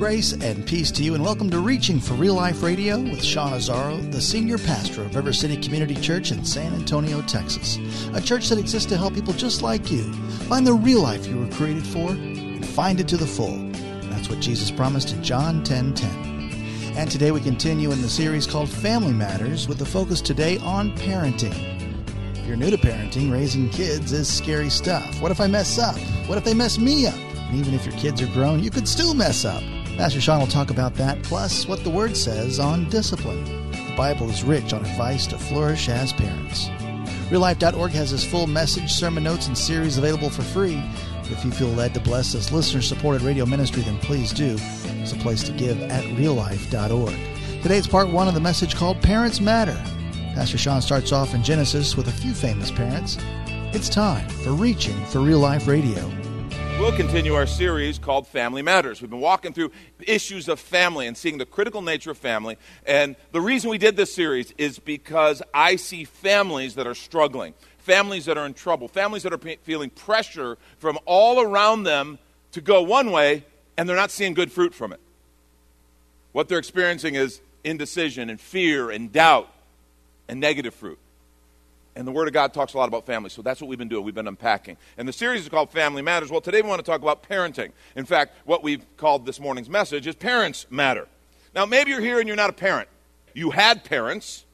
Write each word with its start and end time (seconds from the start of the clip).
Grace 0.00 0.32
and 0.32 0.66
peace 0.66 0.90
to 0.92 1.02
you, 1.02 1.14
and 1.14 1.22
welcome 1.22 1.50
to 1.50 1.58
Reaching 1.58 2.00
for 2.00 2.14
Real 2.14 2.32
Life 2.32 2.62
Radio 2.62 2.98
with 2.98 3.22
Sean 3.22 3.52
Azzaro, 3.52 4.10
the 4.10 4.18
senior 4.18 4.56
pastor 4.56 5.02
of 5.02 5.14
River 5.14 5.30
City 5.30 5.58
Community 5.58 5.94
Church 5.94 6.32
in 6.32 6.42
San 6.42 6.72
Antonio, 6.72 7.20
Texas. 7.20 7.76
A 8.14 8.20
church 8.22 8.48
that 8.48 8.58
exists 8.58 8.88
to 8.88 8.96
help 8.96 9.12
people 9.12 9.34
just 9.34 9.60
like 9.60 9.90
you 9.90 10.10
find 10.48 10.66
the 10.66 10.72
real 10.72 11.02
life 11.02 11.26
you 11.26 11.38
were 11.38 11.52
created 11.52 11.86
for 11.86 12.12
and 12.12 12.64
find 12.64 12.98
it 12.98 13.08
to 13.08 13.18
the 13.18 13.26
full. 13.26 13.52
And 13.52 14.10
that's 14.10 14.30
what 14.30 14.40
Jesus 14.40 14.70
promised 14.70 15.12
in 15.12 15.22
John 15.22 15.62
10 15.62 15.92
10. 15.92 16.94
And 16.96 17.10
today 17.10 17.30
we 17.30 17.42
continue 17.42 17.92
in 17.92 18.00
the 18.00 18.08
series 18.08 18.46
called 18.46 18.70
Family 18.70 19.12
Matters 19.12 19.68
with 19.68 19.76
the 19.76 19.84
focus 19.84 20.22
today 20.22 20.56
on 20.60 20.96
parenting. 20.96 21.52
If 22.38 22.46
you're 22.46 22.56
new 22.56 22.70
to 22.70 22.78
parenting, 22.78 23.30
raising 23.30 23.68
kids 23.68 24.12
is 24.12 24.32
scary 24.32 24.70
stuff. 24.70 25.20
What 25.20 25.30
if 25.30 25.42
I 25.42 25.46
mess 25.46 25.78
up? 25.78 25.98
What 26.26 26.38
if 26.38 26.44
they 26.44 26.54
mess 26.54 26.78
me 26.78 27.06
up? 27.06 27.18
And 27.36 27.56
even 27.60 27.74
if 27.74 27.84
your 27.84 27.96
kids 27.96 28.22
are 28.22 28.32
grown, 28.32 28.62
you 28.62 28.70
could 28.70 28.88
still 28.88 29.12
mess 29.12 29.44
up. 29.44 29.62
Pastor 30.00 30.18
Sean 30.22 30.40
will 30.40 30.46
talk 30.46 30.70
about 30.70 30.94
that, 30.94 31.22
plus 31.22 31.68
what 31.68 31.84
the 31.84 31.90
Word 31.90 32.16
says 32.16 32.58
on 32.58 32.88
discipline. 32.88 33.44
The 33.70 33.94
Bible 33.94 34.30
is 34.30 34.42
rich 34.42 34.72
on 34.72 34.80
advice 34.80 35.26
to 35.26 35.36
flourish 35.36 35.90
as 35.90 36.10
parents. 36.14 36.68
RealLife.org 37.28 37.90
has 37.90 38.08
his 38.08 38.24
full 38.24 38.46
message, 38.46 38.90
sermon 38.90 39.24
notes, 39.24 39.46
and 39.46 39.58
series 39.58 39.98
available 39.98 40.30
for 40.30 40.40
free. 40.40 40.82
If 41.24 41.44
you 41.44 41.50
feel 41.50 41.68
led 41.68 41.92
to 41.92 42.00
bless 42.00 42.32
this 42.32 42.50
listener 42.50 42.80
supported 42.80 43.20
radio 43.20 43.44
ministry, 43.44 43.82
then 43.82 43.98
please 43.98 44.32
do. 44.32 44.56
It's 45.02 45.12
a 45.12 45.16
place 45.16 45.42
to 45.42 45.52
give 45.52 45.78
at 45.82 46.04
reallife.org. 46.16 47.62
Today 47.62 47.76
it's 47.76 47.86
part 47.86 48.08
one 48.08 48.26
of 48.26 48.32
the 48.32 48.40
message 48.40 48.76
called 48.76 49.02
Parents 49.02 49.38
Matter. 49.38 49.76
Pastor 50.34 50.56
Sean 50.56 50.80
starts 50.80 51.12
off 51.12 51.34
in 51.34 51.42
Genesis 51.42 51.94
with 51.94 52.08
a 52.08 52.12
few 52.12 52.32
famous 52.32 52.70
parents. 52.70 53.18
It's 53.74 53.90
time 53.90 54.26
for 54.30 54.52
Reaching 54.52 55.04
for 55.04 55.20
Real 55.20 55.40
Life 55.40 55.66
Radio. 55.66 56.10
We'll 56.80 56.96
continue 56.96 57.34
our 57.34 57.46
series 57.46 57.98
called 57.98 58.26
Family 58.26 58.62
Matters. 58.62 59.02
We've 59.02 59.10
been 59.10 59.20
walking 59.20 59.52
through 59.52 59.70
issues 60.00 60.48
of 60.48 60.58
family 60.58 61.06
and 61.06 61.14
seeing 61.14 61.36
the 61.36 61.44
critical 61.44 61.82
nature 61.82 62.10
of 62.10 62.16
family. 62.16 62.56
And 62.86 63.16
the 63.32 63.40
reason 63.42 63.68
we 63.68 63.76
did 63.76 63.96
this 63.96 64.14
series 64.14 64.54
is 64.56 64.78
because 64.78 65.42
I 65.52 65.76
see 65.76 66.04
families 66.04 66.76
that 66.76 66.86
are 66.86 66.94
struggling, 66.94 67.52
families 67.80 68.24
that 68.24 68.38
are 68.38 68.46
in 68.46 68.54
trouble, 68.54 68.88
families 68.88 69.24
that 69.24 69.32
are 69.34 69.38
p- 69.38 69.58
feeling 69.62 69.90
pressure 69.90 70.56
from 70.78 70.98
all 71.04 71.42
around 71.42 71.82
them 71.82 72.18
to 72.52 72.62
go 72.62 72.80
one 72.80 73.12
way, 73.12 73.44
and 73.76 73.86
they're 73.86 73.94
not 73.94 74.10
seeing 74.10 74.32
good 74.32 74.50
fruit 74.50 74.72
from 74.72 74.94
it. 74.94 75.00
What 76.32 76.48
they're 76.48 76.58
experiencing 76.58 77.14
is 77.14 77.42
indecision 77.62 78.30
and 78.30 78.40
fear 78.40 78.90
and 78.90 79.12
doubt 79.12 79.52
and 80.28 80.40
negative 80.40 80.74
fruit. 80.74 80.98
And 82.00 82.08
the 82.08 82.12
Word 82.12 82.28
of 82.28 82.32
God 82.32 82.54
talks 82.54 82.72
a 82.72 82.78
lot 82.78 82.88
about 82.88 83.04
family, 83.04 83.28
so 83.28 83.42
that's 83.42 83.60
what 83.60 83.68
we've 83.68 83.78
been 83.78 83.90
doing. 83.90 84.06
We've 84.06 84.14
been 84.14 84.26
unpacking. 84.26 84.78
And 84.96 85.06
the 85.06 85.12
series 85.12 85.42
is 85.42 85.50
called 85.50 85.70
Family 85.70 86.00
Matters. 86.00 86.30
Well, 86.30 86.40
today 86.40 86.62
we 86.62 86.68
want 86.70 86.82
to 86.82 86.90
talk 86.90 87.02
about 87.02 87.28
parenting. 87.28 87.72
In 87.94 88.06
fact, 88.06 88.34
what 88.46 88.62
we've 88.62 88.82
called 88.96 89.26
this 89.26 89.38
morning's 89.38 89.68
message 89.68 90.06
is 90.06 90.14
Parents 90.14 90.64
Matter. 90.70 91.08
Now, 91.54 91.66
maybe 91.66 91.90
you're 91.90 92.00
here 92.00 92.18
and 92.18 92.26
you're 92.26 92.38
not 92.38 92.48
a 92.48 92.54
parent. 92.54 92.88
You 93.34 93.50
had 93.50 93.84
parents, 93.84 94.46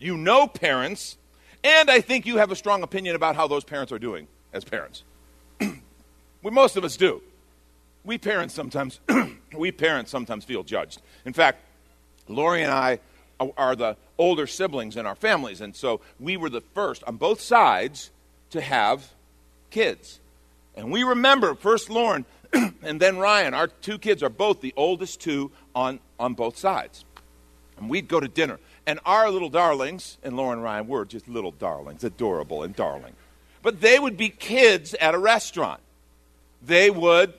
you 0.00 0.18
know 0.18 0.46
parents, 0.46 1.16
and 1.64 1.90
I 1.90 2.02
think 2.02 2.26
you 2.26 2.36
have 2.36 2.50
a 2.50 2.56
strong 2.56 2.82
opinion 2.82 3.16
about 3.16 3.36
how 3.36 3.48
those 3.48 3.64
parents 3.64 3.90
are 3.90 3.98
doing 3.98 4.28
as 4.52 4.62
parents. 4.62 5.02
we, 5.60 6.50
most 6.50 6.76
of 6.76 6.84
us 6.84 6.98
do. 6.98 7.22
We 8.04 8.18
parents 8.18 8.52
sometimes, 8.52 9.00
we 9.56 9.72
parents 9.72 10.10
sometimes 10.10 10.44
feel 10.44 10.62
judged. 10.62 11.00
In 11.24 11.32
fact, 11.32 11.62
Lori 12.28 12.62
and 12.62 12.70
I 12.70 12.98
Uh, 13.42 13.52
are 13.56 13.76
the 13.76 13.96
older 14.18 14.46
siblings 14.46 14.96
in 14.96 15.06
our 15.06 15.14
families. 15.14 15.60
And 15.60 15.74
so 15.74 16.00
we 16.20 16.36
were 16.36 16.50
the 16.50 16.60
first 16.60 17.02
on 17.04 17.16
both 17.16 17.40
sides 17.40 18.10
to 18.50 18.60
have 18.60 19.10
kids. 19.70 20.20
And 20.76 20.92
we 20.92 21.02
remember 21.02 21.54
first 21.54 21.90
Lauren 21.90 22.24
and 22.82 23.00
then 23.00 23.18
Ryan, 23.18 23.54
our 23.54 23.66
two 23.66 23.98
kids 23.98 24.22
are 24.22 24.28
both 24.28 24.60
the 24.60 24.74
oldest 24.76 25.20
two 25.20 25.50
on, 25.74 26.00
on 26.18 26.34
both 26.34 26.56
sides. 26.56 27.04
And 27.78 27.90
we'd 27.90 28.08
go 28.08 28.20
to 28.20 28.28
dinner. 28.28 28.58
And 28.86 29.00
our 29.04 29.30
little 29.30 29.48
darlings, 29.48 30.18
and 30.22 30.36
Lauren 30.36 30.58
and 30.58 30.64
Ryan 30.64 30.88
were 30.88 31.04
just 31.04 31.28
little 31.28 31.52
darlings, 31.52 32.04
adorable 32.04 32.62
and 32.62 32.74
darling. 32.74 33.14
But 33.62 33.80
they 33.80 33.98
would 33.98 34.16
be 34.16 34.28
kids 34.28 34.94
at 34.94 35.14
a 35.14 35.18
restaurant. 35.18 35.80
They 36.64 36.90
would 36.90 37.32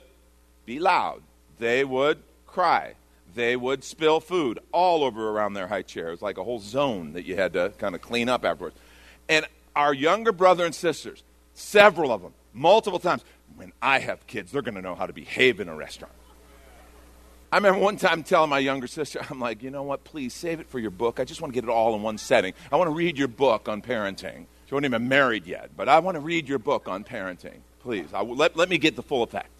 be 0.66 0.78
loud. 0.78 1.22
They 1.58 1.84
would 1.84 2.18
cry 2.46 2.94
they 3.34 3.56
would 3.56 3.84
spill 3.84 4.20
food 4.20 4.58
all 4.72 5.04
over 5.04 5.28
around 5.30 5.54
their 5.54 5.66
high 5.66 5.82
chair. 5.82 6.08
It 6.08 6.12
was 6.12 6.22
like 6.22 6.38
a 6.38 6.44
whole 6.44 6.60
zone 6.60 7.12
that 7.12 7.24
you 7.24 7.36
had 7.36 7.52
to 7.54 7.72
kind 7.78 7.94
of 7.94 8.00
clean 8.00 8.28
up 8.28 8.44
afterwards. 8.44 8.76
And 9.28 9.46
our 9.74 9.92
younger 9.92 10.32
brother 10.32 10.64
and 10.64 10.74
sisters, 10.74 11.22
several 11.54 12.12
of 12.12 12.22
them, 12.22 12.32
multiple 12.52 12.98
times, 12.98 13.24
when 13.56 13.72
I 13.80 13.98
have 13.98 14.26
kids, 14.26 14.52
they're 14.52 14.62
going 14.62 14.74
to 14.74 14.82
know 14.82 14.94
how 14.94 15.06
to 15.06 15.12
behave 15.12 15.60
in 15.60 15.68
a 15.68 15.74
restaurant. 15.74 16.14
I 17.52 17.56
remember 17.58 17.78
one 17.80 17.96
time 17.96 18.24
telling 18.24 18.50
my 18.50 18.58
younger 18.58 18.88
sister, 18.88 19.20
I'm 19.30 19.38
like, 19.38 19.62
you 19.62 19.70
know 19.70 19.84
what, 19.84 20.02
please 20.02 20.34
save 20.34 20.58
it 20.58 20.68
for 20.68 20.78
your 20.78 20.90
book. 20.90 21.20
I 21.20 21.24
just 21.24 21.40
want 21.40 21.52
to 21.52 21.54
get 21.54 21.64
it 21.64 21.70
all 21.70 21.94
in 21.94 22.02
one 22.02 22.18
setting. 22.18 22.52
I 22.72 22.76
want 22.76 22.88
to 22.88 22.94
read 22.94 23.16
your 23.16 23.28
book 23.28 23.68
on 23.68 23.80
parenting. 23.80 24.46
She 24.66 24.74
wasn't 24.74 24.86
even 24.86 25.08
married 25.08 25.46
yet, 25.46 25.70
but 25.76 25.88
I 25.88 26.00
want 26.00 26.16
to 26.16 26.20
read 26.20 26.48
your 26.48 26.58
book 26.58 26.88
on 26.88 27.04
parenting. 27.04 27.58
Please, 27.80 28.08
I, 28.12 28.22
let, 28.22 28.56
let 28.56 28.68
me 28.68 28.78
get 28.78 28.96
the 28.96 29.02
full 29.02 29.22
effect. 29.22 29.50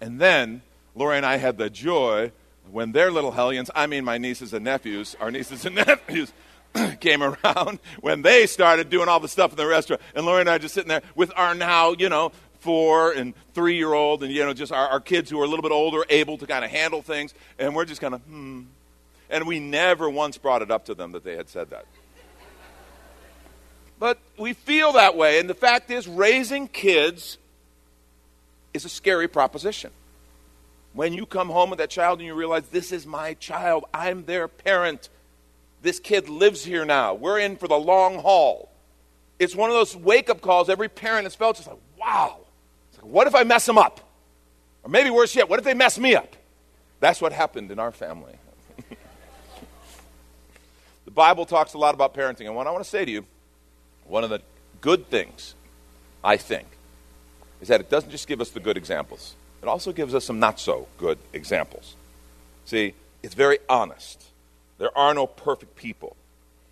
And 0.00 0.20
then 0.20 0.60
Lori 0.94 1.16
and 1.16 1.24
I 1.24 1.36
had 1.36 1.56
the 1.56 1.70
joy 1.70 2.32
when 2.70 2.92
their 2.92 3.10
little 3.10 3.32
hellions, 3.32 3.70
I 3.74 3.86
mean 3.86 4.04
my 4.04 4.18
nieces 4.18 4.52
and 4.52 4.64
nephews, 4.64 5.16
our 5.20 5.30
nieces 5.30 5.64
and 5.64 5.74
nephews, 5.86 6.32
came 7.00 7.22
around, 7.22 7.78
when 8.00 8.22
they 8.22 8.46
started 8.46 8.90
doing 8.90 9.08
all 9.08 9.20
the 9.20 9.28
stuff 9.28 9.50
in 9.50 9.56
the 9.56 9.66
restaurant, 9.66 10.02
and 10.14 10.26
Lori 10.26 10.40
and 10.40 10.50
I 10.50 10.58
just 10.58 10.74
sitting 10.74 10.88
there 10.88 11.02
with 11.14 11.32
our 11.36 11.54
now, 11.54 11.92
you 11.92 12.08
know, 12.08 12.32
four 12.60 13.12
and 13.12 13.34
three 13.54 13.76
year 13.76 13.92
old, 13.92 14.22
and, 14.22 14.32
you 14.32 14.44
know, 14.44 14.52
just 14.52 14.72
our, 14.72 14.88
our 14.88 15.00
kids 15.00 15.30
who 15.30 15.40
are 15.40 15.44
a 15.44 15.48
little 15.48 15.62
bit 15.62 15.72
older, 15.72 16.04
able 16.08 16.38
to 16.38 16.46
kind 16.46 16.64
of 16.64 16.70
handle 16.70 17.02
things, 17.02 17.34
and 17.58 17.74
we're 17.74 17.84
just 17.84 18.00
kind 18.00 18.14
of, 18.14 18.20
hmm. 18.22 18.62
And 19.30 19.46
we 19.46 19.60
never 19.60 20.08
once 20.08 20.38
brought 20.38 20.62
it 20.62 20.70
up 20.70 20.86
to 20.86 20.94
them 20.94 21.12
that 21.12 21.22
they 21.22 21.36
had 21.36 21.50
said 21.50 21.68
that. 21.70 21.84
But 23.98 24.18
we 24.38 24.52
feel 24.52 24.92
that 24.92 25.16
way, 25.16 25.38
and 25.38 25.50
the 25.50 25.54
fact 25.54 25.90
is, 25.90 26.06
raising 26.08 26.68
kids 26.68 27.36
is 28.72 28.84
a 28.84 28.88
scary 28.88 29.28
proposition. 29.28 29.90
When 30.98 31.12
you 31.12 31.26
come 31.26 31.48
home 31.48 31.70
with 31.70 31.78
that 31.78 31.90
child 31.90 32.18
and 32.18 32.26
you 32.26 32.34
realize, 32.34 32.66
this 32.70 32.90
is 32.90 33.06
my 33.06 33.34
child, 33.34 33.84
I'm 33.94 34.24
their 34.24 34.48
parent. 34.48 35.08
This 35.80 36.00
kid 36.00 36.28
lives 36.28 36.64
here 36.64 36.84
now. 36.84 37.14
We're 37.14 37.38
in 37.38 37.54
for 37.54 37.68
the 37.68 37.78
long 37.78 38.18
haul. 38.18 38.68
It's 39.38 39.54
one 39.54 39.70
of 39.70 39.76
those 39.76 39.94
wake 39.94 40.28
up 40.28 40.40
calls 40.40 40.68
every 40.68 40.88
parent 40.88 41.22
has 41.22 41.36
felt 41.36 41.54
just 41.54 41.68
like, 41.68 41.78
wow. 41.96 42.38
Like, 42.96 43.04
what 43.04 43.28
if 43.28 43.36
I 43.36 43.44
mess 43.44 43.64
them 43.64 43.78
up? 43.78 44.00
Or 44.82 44.90
maybe 44.90 45.08
worse 45.08 45.36
yet, 45.36 45.48
what 45.48 45.60
if 45.60 45.64
they 45.64 45.72
mess 45.72 46.00
me 46.00 46.16
up? 46.16 46.34
That's 46.98 47.20
what 47.20 47.32
happened 47.32 47.70
in 47.70 47.78
our 47.78 47.92
family. 47.92 48.34
the 51.04 51.12
Bible 51.12 51.46
talks 51.46 51.74
a 51.74 51.78
lot 51.78 51.94
about 51.94 52.12
parenting. 52.12 52.46
And 52.46 52.56
what 52.56 52.66
I 52.66 52.72
want 52.72 52.82
to 52.82 52.90
say 52.90 53.04
to 53.04 53.10
you, 53.12 53.24
one 54.04 54.24
of 54.24 54.30
the 54.30 54.42
good 54.80 55.08
things, 55.08 55.54
I 56.24 56.38
think, 56.38 56.66
is 57.60 57.68
that 57.68 57.80
it 57.80 57.88
doesn't 57.88 58.10
just 58.10 58.26
give 58.26 58.40
us 58.40 58.50
the 58.50 58.58
good 58.58 58.76
examples. 58.76 59.36
It 59.62 59.68
also 59.68 59.92
gives 59.92 60.14
us 60.14 60.24
some 60.24 60.38
not 60.38 60.60
so 60.60 60.86
good 60.98 61.18
examples. 61.32 61.96
See, 62.64 62.94
it's 63.22 63.34
very 63.34 63.58
honest. 63.68 64.22
There 64.78 64.96
are 64.96 65.14
no 65.14 65.26
perfect 65.26 65.76
people. 65.76 66.16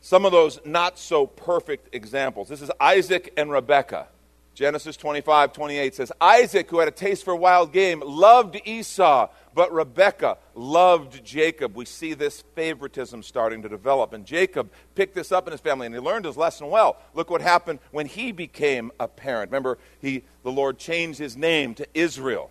Some 0.01 0.25
of 0.25 0.33
those 0.33 0.61
not 0.65 0.99
so 0.99 1.27
perfect 1.27 1.95
examples. 1.95 2.49
This 2.49 2.63
is 2.63 2.71
Isaac 2.81 3.33
and 3.37 3.51
Rebekah. 3.51 4.07
Genesis 4.55 4.97
25, 4.97 5.53
28 5.53 5.95
says, 5.95 6.13
Isaac, 6.19 6.71
who 6.71 6.79
had 6.79 6.89
a 6.89 6.93
taste 6.93 7.25
for 7.25 7.37
wild 7.37 7.73
game, 7.73 8.01
loved 8.01 8.59
Esau, 8.65 9.29
but 9.53 9.71
Rebekah 9.71 10.39
loved 10.55 11.23
Jacob. 11.25 11.77
We 11.77 11.85
see 11.85 12.15
this 12.15 12.43
favoritism 12.55 13.23
starting 13.23 13.61
to 13.63 13.69
develop. 13.69 14.15
And 14.15 14.25
Jacob 14.25 14.71
picked 14.95 15.15
this 15.15 15.31
up 15.31 15.47
in 15.47 15.53
his 15.53 15.61
family, 15.61 15.87
and 15.87 15.95
he 15.95 16.01
learned 16.01 16.25
his 16.25 16.39
lesson 16.39 16.71
well. 16.71 16.97
Look 17.13 17.29
what 17.29 17.43
happened 17.43 17.81
when 17.91 18.07
he 18.07 18.33
became 18.33 18.93
a 18.99 19.09
parent. 19.09 19.51
Remember, 19.51 19.77
he, 20.01 20.23
the 20.43 20.53
Lord 20.53 20.79
changed 20.79 21.19
his 21.19 21.37
name 21.37 21.75
to 21.75 21.87
Israel. 21.93 22.51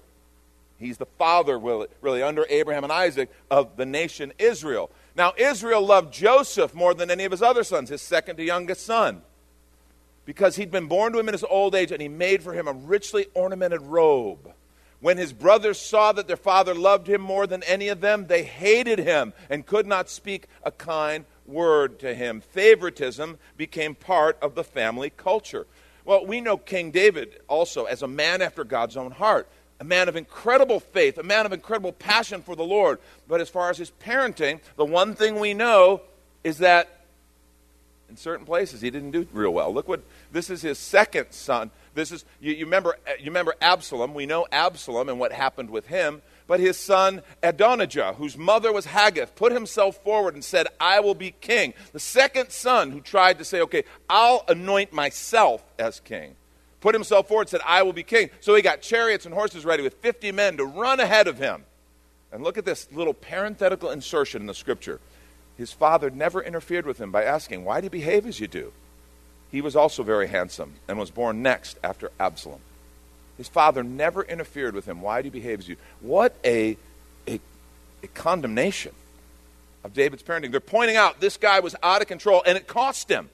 He's 0.77 0.97
the 0.97 1.05
father, 1.05 1.57
really, 1.57 2.21
under 2.21 2.45
Abraham 2.49 2.83
and 2.83 2.91
Isaac, 2.91 3.31
of 3.49 3.77
the 3.77 3.85
nation 3.85 4.33
Israel. 4.37 4.91
Now, 5.15 5.33
Israel 5.37 5.85
loved 5.85 6.13
Joseph 6.13 6.73
more 6.73 6.93
than 6.93 7.09
any 7.09 7.23
of 7.23 7.31
his 7.31 7.41
other 7.41 7.63
sons, 7.63 7.89
his 7.89 8.01
second 8.01 8.35
to 8.37 8.43
youngest 8.43 8.85
son, 8.85 9.21
because 10.25 10.57
he'd 10.57 10.71
been 10.71 10.87
born 10.87 11.13
to 11.13 11.19
him 11.19 11.29
in 11.29 11.33
his 11.33 11.45
old 11.45 11.75
age, 11.75 11.91
and 11.91 12.01
he 12.01 12.09
made 12.09 12.43
for 12.43 12.53
him 12.53 12.67
a 12.67 12.73
richly 12.73 13.27
ornamented 13.33 13.81
robe. 13.81 14.51
When 14.99 15.17
his 15.17 15.33
brothers 15.33 15.79
saw 15.79 16.11
that 16.13 16.27
their 16.27 16.35
father 16.35 16.73
loved 16.73 17.07
him 17.07 17.21
more 17.21 17.47
than 17.47 17.63
any 17.63 17.89
of 17.89 18.01
them, 18.01 18.27
they 18.27 18.43
hated 18.43 18.99
him 18.99 19.33
and 19.49 19.65
could 19.65 19.85
not 19.85 20.09
speak 20.09 20.47
a 20.63 20.71
kind 20.71 21.25
word 21.45 21.99
to 21.99 22.15
him. 22.15 22.41
Favoritism 22.41 23.37
became 23.55 23.93
part 23.93 24.37
of 24.41 24.55
the 24.55 24.63
family 24.63 25.11
culture. 25.11 25.67
Well, 26.05 26.25
we 26.25 26.41
know 26.41 26.57
King 26.57 26.91
David 26.91 27.39
also 27.47 27.85
as 27.85 28.01
a 28.01 28.07
man 28.07 28.41
after 28.41 28.63
God's 28.63 28.97
own 28.97 29.11
heart 29.11 29.47
a 29.79 29.83
man 29.83 30.07
of 30.07 30.15
incredible 30.15 30.79
faith, 30.79 31.17
a 31.17 31.23
man 31.23 31.45
of 31.45 31.53
incredible 31.53 31.91
passion 31.91 32.41
for 32.41 32.55
the 32.55 32.63
Lord. 32.63 32.99
But 33.27 33.41
as 33.41 33.49
far 33.49 33.69
as 33.69 33.77
his 33.77 33.91
parenting, 33.91 34.59
the 34.77 34.85
one 34.85 35.15
thing 35.15 35.39
we 35.39 35.53
know 35.53 36.01
is 36.43 36.59
that 36.59 36.89
in 38.09 38.17
certain 38.17 38.45
places 38.45 38.81
he 38.81 38.89
didn't 38.89 39.11
do 39.11 39.27
real 39.33 39.51
well. 39.51 39.73
Look 39.73 39.87
what 39.87 40.01
this 40.31 40.49
is 40.49 40.61
his 40.61 40.77
second 40.77 41.31
son. 41.31 41.71
This 41.95 42.11
is 42.11 42.23
you, 42.39 42.53
you 42.53 42.65
remember 42.65 42.97
you 43.19 43.25
remember 43.25 43.55
Absalom. 43.61 44.13
We 44.13 44.25
know 44.25 44.45
Absalom 44.51 45.09
and 45.09 45.19
what 45.19 45.31
happened 45.31 45.69
with 45.69 45.87
him. 45.87 46.21
but 46.47 46.59
his 46.59 46.77
son 46.77 47.21
Adonijah, 47.41 48.13
whose 48.13 48.37
mother 48.37 48.71
was 48.71 48.85
Haggith, 48.85 49.35
put 49.35 49.51
himself 49.51 49.97
forward 50.03 50.33
and 50.33 50.43
said, 50.43 50.67
I 50.79 50.99
will 50.99 51.15
be 51.15 51.31
king. 51.41 51.73
The 51.91 51.99
second 51.99 52.51
son 52.51 52.91
who 52.91 53.01
tried 53.01 53.39
to 53.39 53.45
say, 53.45 53.61
okay, 53.61 53.83
I'll 54.09 54.43
anoint 54.47 54.93
myself 54.93 55.63
as 55.79 55.99
king, 55.99 56.35
put 56.85 56.93
himself 56.93 57.27
forward 57.27 57.49
said, 57.49 57.61
I 57.65 57.81
will 57.81 57.93
be 57.93 58.03
king. 58.03 58.29
So 58.41 58.53
he 58.53 58.61
got 58.61 58.79
chariots 58.79 59.25
and 59.25 59.33
horses 59.33 59.65
ready 59.65 59.81
with 59.81 59.95
50 59.95 60.31
men 60.31 60.57
to 60.57 60.65
run 60.65 60.99
ahead 60.99 61.27
of 61.27 61.39
him. 61.39 61.63
And 62.31 62.43
look 62.43 62.59
at 62.59 62.65
this 62.65 62.87
little 62.91 63.15
parenthetical 63.15 63.89
insertion 63.89 64.41
in 64.41 64.45
the 64.45 64.53
scripture. 64.53 64.99
His 65.57 65.71
father 65.71 66.11
never 66.11 66.43
interfered 66.43 66.85
with 66.85 67.01
him 67.01 67.09
by 67.09 67.23
asking, 67.23 67.65
Why 67.65 67.81
do 67.81 67.85
you 67.85 67.89
behave 67.89 68.27
as 68.27 68.39
you 68.39 68.45
do? 68.45 68.71
He 69.51 69.61
was 69.61 69.75
also 69.75 70.03
very 70.03 70.27
handsome 70.27 70.75
and 70.87 70.99
was 70.99 71.09
born 71.09 71.41
next 71.41 71.79
after 71.83 72.11
Absalom. 72.19 72.59
His 73.35 73.47
father 73.47 73.81
never 73.81 74.21
interfered 74.21 74.75
with 74.75 74.85
him. 74.85 75.01
Why 75.01 75.23
do 75.23 75.25
you 75.25 75.31
behave 75.31 75.61
as 75.61 75.67
you? 75.67 75.77
What 76.01 76.35
a, 76.45 76.77
a, 77.27 77.39
a 78.03 78.07
condemnation 78.13 78.93
of 79.83 79.95
David's 79.95 80.21
parenting. 80.21 80.51
They're 80.51 80.59
pointing 80.59 80.97
out 80.97 81.19
this 81.19 81.37
guy 81.37 81.61
was 81.61 81.75
out 81.81 82.03
of 82.03 82.07
control 82.07 82.43
and 82.45 82.59
it 82.59 82.67
cost 82.67 83.09
him. 83.09 83.31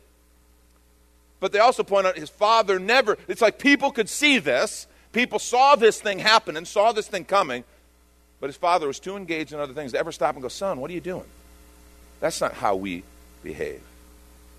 But 1.41 1.51
they 1.51 1.59
also 1.59 1.83
point 1.83 2.07
out 2.07 2.17
his 2.17 2.29
father 2.29 2.79
never, 2.79 3.17
it's 3.27 3.41
like 3.41 3.59
people 3.59 3.91
could 3.91 4.07
see 4.07 4.39
this. 4.39 4.87
People 5.11 5.39
saw 5.39 5.75
this 5.75 5.99
thing 5.99 6.19
happen 6.19 6.55
and 6.55 6.65
saw 6.65 6.93
this 6.93 7.09
thing 7.09 7.25
coming, 7.25 7.65
but 8.39 8.47
his 8.47 8.55
father 8.55 8.87
was 8.87 8.99
too 8.99 9.17
engaged 9.17 9.51
in 9.51 9.59
other 9.59 9.73
things 9.73 9.91
to 9.91 9.99
ever 9.99 10.13
stop 10.13 10.35
and 10.35 10.41
go, 10.41 10.47
Son, 10.47 10.79
what 10.79 10.89
are 10.89 10.93
you 10.93 11.01
doing? 11.01 11.25
That's 12.21 12.39
not 12.39 12.53
how 12.53 12.77
we 12.77 13.03
behave. 13.43 13.81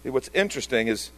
See, 0.03 0.11
What's 0.11 0.29
interesting 0.35 0.89
is, 0.89 1.11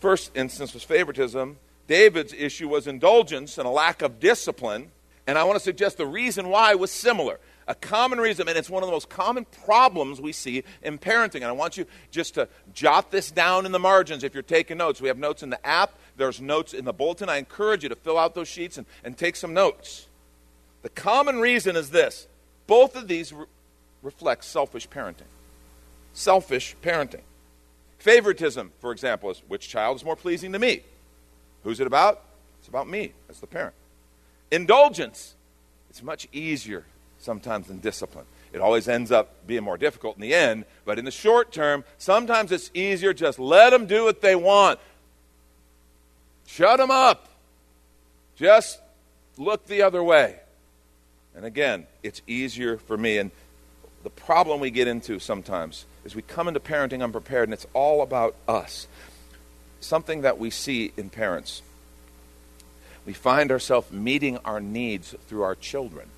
first 0.00 0.30
instance 0.36 0.72
was 0.72 0.84
favoritism, 0.84 1.56
David's 1.88 2.32
issue 2.32 2.68
was 2.68 2.86
indulgence 2.86 3.58
and 3.58 3.66
a 3.66 3.70
lack 3.70 4.02
of 4.02 4.20
discipline. 4.20 4.90
And 5.26 5.38
I 5.38 5.44
want 5.44 5.56
to 5.56 5.64
suggest 5.64 5.96
the 5.96 6.06
reason 6.06 6.48
why 6.48 6.74
was 6.74 6.90
similar. 6.90 7.38
A 7.68 7.74
common 7.74 8.20
reason, 8.20 8.48
and 8.48 8.56
it's 8.56 8.70
one 8.70 8.84
of 8.84 8.86
the 8.86 8.92
most 8.92 9.08
common 9.08 9.44
problems 9.64 10.20
we 10.20 10.30
see 10.32 10.62
in 10.82 10.98
parenting. 10.98 11.36
And 11.36 11.46
I 11.46 11.52
want 11.52 11.76
you 11.76 11.84
just 12.12 12.34
to 12.34 12.48
jot 12.72 13.10
this 13.10 13.30
down 13.30 13.66
in 13.66 13.72
the 13.72 13.78
margins 13.78 14.22
if 14.22 14.34
you're 14.34 14.42
taking 14.44 14.76
notes. 14.76 15.00
We 15.00 15.08
have 15.08 15.18
notes 15.18 15.42
in 15.42 15.50
the 15.50 15.66
app, 15.66 15.98
there's 16.16 16.40
notes 16.40 16.74
in 16.74 16.84
the 16.84 16.92
bulletin. 16.92 17.28
I 17.28 17.38
encourage 17.38 17.82
you 17.82 17.88
to 17.88 17.96
fill 17.96 18.18
out 18.18 18.34
those 18.34 18.46
sheets 18.46 18.78
and, 18.78 18.86
and 19.02 19.18
take 19.18 19.34
some 19.34 19.52
notes. 19.52 20.06
The 20.82 20.90
common 20.90 21.40
reason 21.40 21.74
is 21.74 21.90
this 21.90 22.28
both 22.68 22.94
of 22.94 23.08
these 23.08 23.32
re- 23.32 23.46
reflect 24.02 24.44
selfish 24.44 24.88
parenting. 24.88 25.22
Selfish 26.12 26.76
parenting. 26.82 27.22
Favoritism, 27.98 28.70
for 28.78 28.92
example, 28.92 29.30
is 29.30 29.42
which 29.48 29.68
child 29.68 29.96
is 29.96 30.04
more 30.04 30.14
pleasing 30.14 30.52
to 30.52 30.60
me? 30.60 30.82
Who's 31.64 31.80
it 31.80 31.88
about? 31.88 32.22
It's 32.60 32.68
about 32.68 32.88
me 32.88 33.12
as 33.28 33.40
the 33.40 33.48
parent. 33.48 33.74
Indulgence. 34.52 35.34
It's 35.90 36.02
much 36.02 36.28
easier 36.32 36.84
sometimes 37.26 37.66
than 37.66 37.80
discipline. 37.80 38.24
It 38.52 38.60
always 38.62 38.88
ends 38.88 39.12
up 39.12 39.46
being 39.46 39.62
more 39.62 39.76
difficult 39.76 40.16
in 40.16 40.22
the 40.22 40.32
end, 40.32 40.64
but 40.86 40.98
in 40.98 41.04
the 41.04 41.10
short 41.10 41.52
term, 41.52 41.84
sometimes 41.98 42.52
it's 42.52 42.70
easier 42.72 43.12
just 43.12 43.38
let 43.38 43.70
them 43.70 43.84
do 43.84 44.04
what 44.04 44.22
they 44.22 44.34
want. 44.34 44.80
Shut 46.46 46.78
them 46.78 46.90
up. 46.90 47.28
Just 48.36 48.80
look 49.36 49.66
the 49.66 49.82
other 49.82 50.02
way. 50.02 50.36
And 51.34 51.44
again, 51.44 51.86
it's 52.02 52.22
easier 52.26 52.78
for 52.78 52.96
me. 52.96 53.18
And 53.18 53.30
the 54.04 54.10
problem 54.10 54.60
we 54.60 54.70
get 54.70 54.88
into 54.88 55.18
sometimes 55.18 55.84
is 56.04 56.14
we 56.14 56.22
come 56.22 56.48
into 56.48 56.60
parenting 56.60 57.02
unprepared 57.02 57.48
and 57.48 57.52
it's 57.52 57.66
all 57.74 58.00
about 58.00 58.36
us 58.48 58.86
something 59.80 60.22
that 60.22 60.38
we 60.38 60.50
see 60.50 60.92
in 60.96 61.10
parents. 61.10 61.62
We 63.04 63.12
find 63.12 63.52
ourselves 63.52 63.92
meeting 63.92 64.38
our 64.38 64.60
needs 64.60 65.14
through 65.28 65.42
our 65.42 65.54
children. 65.54 66.08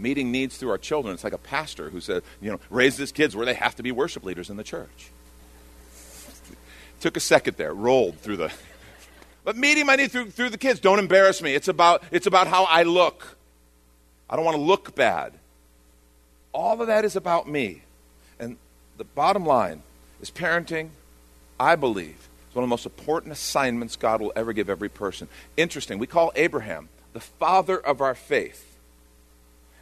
Meeting 0.00 0.32
needs 0.32 0.56
through 0.56 0.70
our 0.70 0.78
children. 0.78 1.14
It's 1.14 1.24
like 1.24 1.32
a 1.32 1.38
pastor 1.38 1.90
who 1.90 2.00
said, 2.00 2.22
you 2.40 2.50
know, 2.50 2.60
raise 2.70 2.96
his 2.96 3.12
kids 3.12 3.36
where 3.36 3.46
they 3.46 3.54
have 3.54 3.76
to 3.76 3.82
be 3.82 3.92
worship 3.92 4.24
leaders 4.24 4.50
in 4.50 4.56
the 4.56 4.64
church. 4.64 5.10
Took 7.00 7.16
a 7.16 7.20
second 7.20 7.56
there, 7.56 7.72
rolled 7.74 8.18
through 8.18 8.36
the. 8.36 8.52
But 9.44 9.56
meeting 9.56 9.86
my 9.86 9.96
needs 9.96 10.12
through, 10.12 10.30
through 10.30 10.50
the 10.50 10.58
kids, 10.58 10.80
don't 10.80 10.98
embarrass 10.98 11.40
me. 11.42 11.54
It's 11.54 11.68
about, 11.68 12.02
it's 12.10 12.26
about 12.26 12.46
how 12.46 12.64
I 12.64 12.82
look. 12.82 13.36
I 14.28 14.36
don't 14.36 14.44
want 14.44 14.56
to 14.56 14.62
look 14.62 14.94
bad. 14.94 15.32
All 16.52 16.80
of 16.80 16.86
that 16.88 17.04
is 17.04 17.16
about 17.16 17.48
me. 17.48 17.82
And 18.38 18.56
the 18.96 19.04
bottom 19.04 19.46
line 19.46 19.82
is 20.20 20.30
parenting, 20.30 20.90
I 21.58 21.76
believe, 21.76 22.28
it's 22.50 22.56
one 22.56 22.64
of 22.64 22.68
the 22.68 22.72
most 22.72 22.86
important 22.86 23.32
assignments 23.32 23.94
God 23.94 24.20
will 24.20 24.32
ever 24.34 24.52
give 24.52 24.68
every 24.68 24.88
person. 24.88 25.28
Interesting. 25.56 26.00
We 26.00 26.08
call 26.08 26.32
Abraham 26.34 26.88
the 27.12 27.20
father 27.20 27.78
of 27.78 28.00
our 28.00 28.14
faith. 28.14 28.69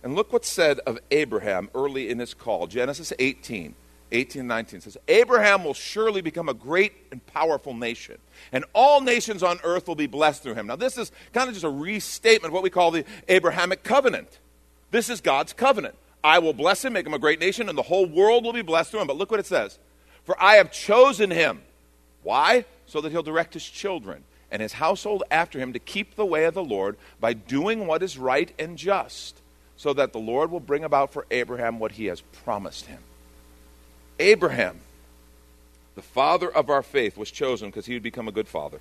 And 0.03 0.15
look 0.15 0.33
what's 0.33 0.49
said 0.49 0.79
of 0.81 0.99
Abraham 1.11 1.71
early 1.75 2.11
in 2.11 2.19
his 2.19 2.35
call. 2.35 2.67
Genesis 2.67 3.13
18, 3.19 3.75
18 4.13 4.41
and 4.41 4.49
19 4.49 4.81
says, 4.81 4.97
Abraham 5.09 5.65
will 5.65 5.75
surely 5.75 6.21
become 6.21 6.49
a 6.49 6.55
great 6.55 6.93
and 7.11 7.25
powerful 7.27 7.75
nation, 7.75 8.19
and 8.53 8.65
all 8.73 9.01
nations 9.01 9.43
on 9.43 9.59
earth 9.65 9.89
will 9.89 9.95
be 9.95 10.07
blessed 10.07 10.43
through 10.43 10.55
him. 10.55 10.67
Now, 10.67 10.77
this 10.77 10.97
is 10.97 11.13
kind 11.33 11.49
of 11.49 11.55
just 11.55 11.65
a 11.65 11.71
restatement 11.71 12.51
of 12.51 12.55
what 12.55 12.63
we 12.63 12.71
call 12.71 12.91
the 12.91 13.05
Abrahamic 13.29 13.83
covenant. 13.83 14.39
This 14.91 15.11
is 15.11 15.21
God's 15.21 15.53
covenant. 15.53 15.97
I 16.23 16.39
will 16.39 16.55
bless 16.55 16.85
him, 16.85 16.95
make 16.95 17.07
him 17.07 17.15
a 17.15 17.19
great 17.19 17.41
nation, 17.41 17.69
and 17.69 17.77
the 17.77 17.83
whole 17.83 18.07
world 18.07 18.45
will 18.45 18.53
be 18.53 18.63
blessed 18.63 18.91
through 18.91 19.01
him. 19.01 19.07
But 19.07 19.17
look 19.17 19.31
what 19.31 19.41
it 19.41 19.47
says 19.47 19.79
For 20.25 20.41
I 20.43 20.55
have 20.55 20.73
chosen 20.73 21.31
him 21.31 21.63
why? 22.23 22.65
So 22.87 23.01
that 23.01 23.11
he'll 23.13 23.23
direct 23.23 23.55
his 23.55 23.65
children 23.65 24.25
and 24.51 24.63
his 24.63 24.75
household 24.75 25.23
after 25.31 25.59
him 25.59 25.73
to 25.73 25.79
keep 25.79 26.15
the 26.15 26.27
way 26.27 26.45
of 26.45 26.55
the 26.55 26.65
Lord 26.65 26.97
by 27.21 27.33
doing 27.33 27.87
what 27.87 28.03
is 28.03 28.19
right 28.19 28.53
and 28.59 28.77
just, 28.77 29.41
so 29.79 29.95
that 29.95 30.13
the 30.13 30.19
Lord 30.19 30.51
will 30.51 30.61
bring 30.61 30.85
about 30.85 31.13
for 31.13 31.25
Abraham 31.31 31.79
what 31.79 31.93
he 31.93 32.07
has 32.07 32.21
promised 32.21 32.87
him. 32.87 32.99
Abraham, 34.19 34.81
the 35.95 36.03
father 36.03 36.51
of 36.51 36.69
our 36.69 36.83
faith, 36.83 37.17
was 37.17 37.31
chosen 37.31 37.71
because 37.71 37.87
he 37.87 37.95
would 37.95 38.03
become 38.03 38.29
a 38.29 38.33
good 38.33 38.49
father. 38.49 38.81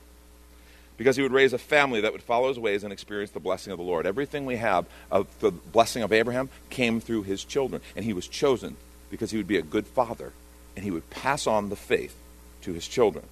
Because 0.98 1.16
he 1.16 1.22
would 1.22 1.32
raise 1.32 1.54
a 1.54 1.60
family 1.60 2.02
that 2.02 2.12
would 2.12 2.24
follow 2.24 2.48
his 2.48 2.58
ways 2.58 2.84
and 2.84 2.92
experience 2.92 3.30
the 3.30 3.40
blessing 3.40 3.72
of 3.72 3.78
the 3.78 3.86
Lord. 3.86 4.08
Everything 4.08 4.48
we 4.48 4.58
have 4.58 4.88
of 5.12 5.28
the 5.40 5.52
blessing 5.52 6.02
of 6.02 6.12
Abraham 6.12 6.50
came 6.72 7.00
through 7.00 7.24
his 7.24 7.44
children. 7.44 7.84
And 7.96 8.04
he 8.04 8.14
was 8.14 8.28
chosen 8.28 8.76
because 9.12 9.30
he 9.30 9.38
would 9.38 9.48
be 9.48 9.58
a 9.58 9.62
good 9.62 9.86
father 9.86 10.34
and 10.76 10.84
he 10.84 10.90
would 10.90 11.08
pass 11.12 11.46
on 11.46 11.70
the 11.70 11.76
faith 11.76 12.16
to 12.64 12.74
his 12.74 12.88
children. 12.88 13.26